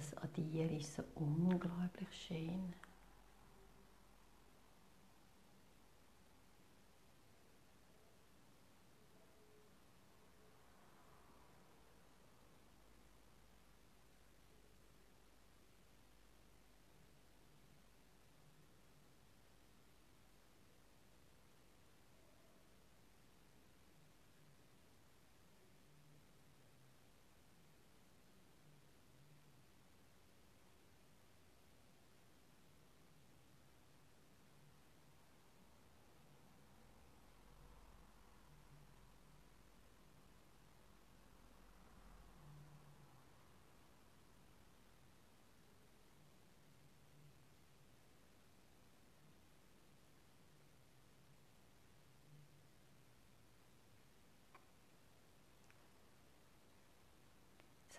Alles 0.03 0.17
an 0.17 0.29
dir 0.33 0.69
ist 0.71 0.95
so 0.95 1.03
unglaublich 1.15 2.09
schön. 2.27 2.73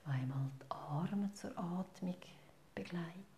Zweimal 0.05 0.51
die 0.61 0.71
Arme 0.71 1.33
zur 1.33 1.51
Atmung 1.57 2.17
begleiten. 2.75 3.34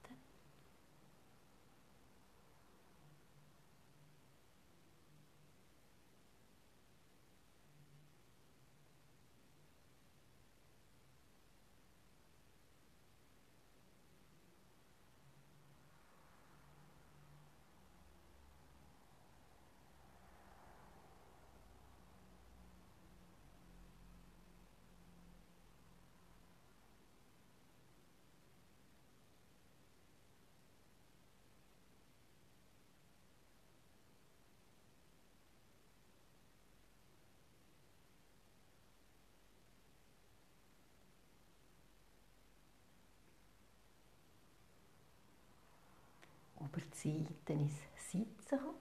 Über 46.77 46.85
die 46.87 46.97
Seiten 46.97 47.61
ins 47.61 47.75
Sitzen 47.97 48.59
kommen. 48.59 48.75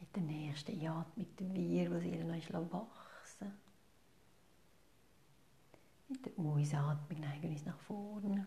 Mit 0.00 0.16
der 0.16 0.22
nächsten 0.22 0.72
Einatmung, 0.72 1.04
mit 1.16 1.40
dem 1.40 1.54
Wir, 1.54 2.02
ihr 2.02 2.24
noch 2.24 2.72
wachsen 2.72 3.52
Mit 6.08 6.26
der 6.26 6.32
Ausatmung 6.38 7.20
neigen 7.20 7.42
wir 7.42 7.50
uns 7.50 7.64
nach 7.64 7.78
vorne. 7.78 8.46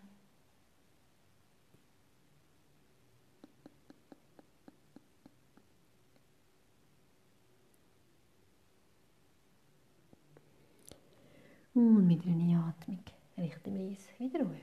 Und 11.74 12.06
mit 12.06 12.26
einer 12.26 12.66
Atmung 12.68 13.04
richten 13.38 13.74
wir 13.74 13.88
uns 13.88 14.08
wieder 14.20 14.46
auf. 14.46 14.56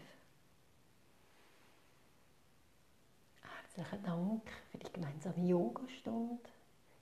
Herzlichen 3.41 4.03
Dank 4.05 4.43
für 4.71 4.79
die 4.79 4.93
gemeinsame 4.93 5.47
Yogastunde. 5.47 6.51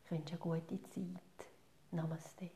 Ich 0.05 0.11
wünsche 0.13 0.35
eine 0.35 0.39
gute 0.39 0.81
Zeit. 0.91 1.47
Namaste. 1.91 2.51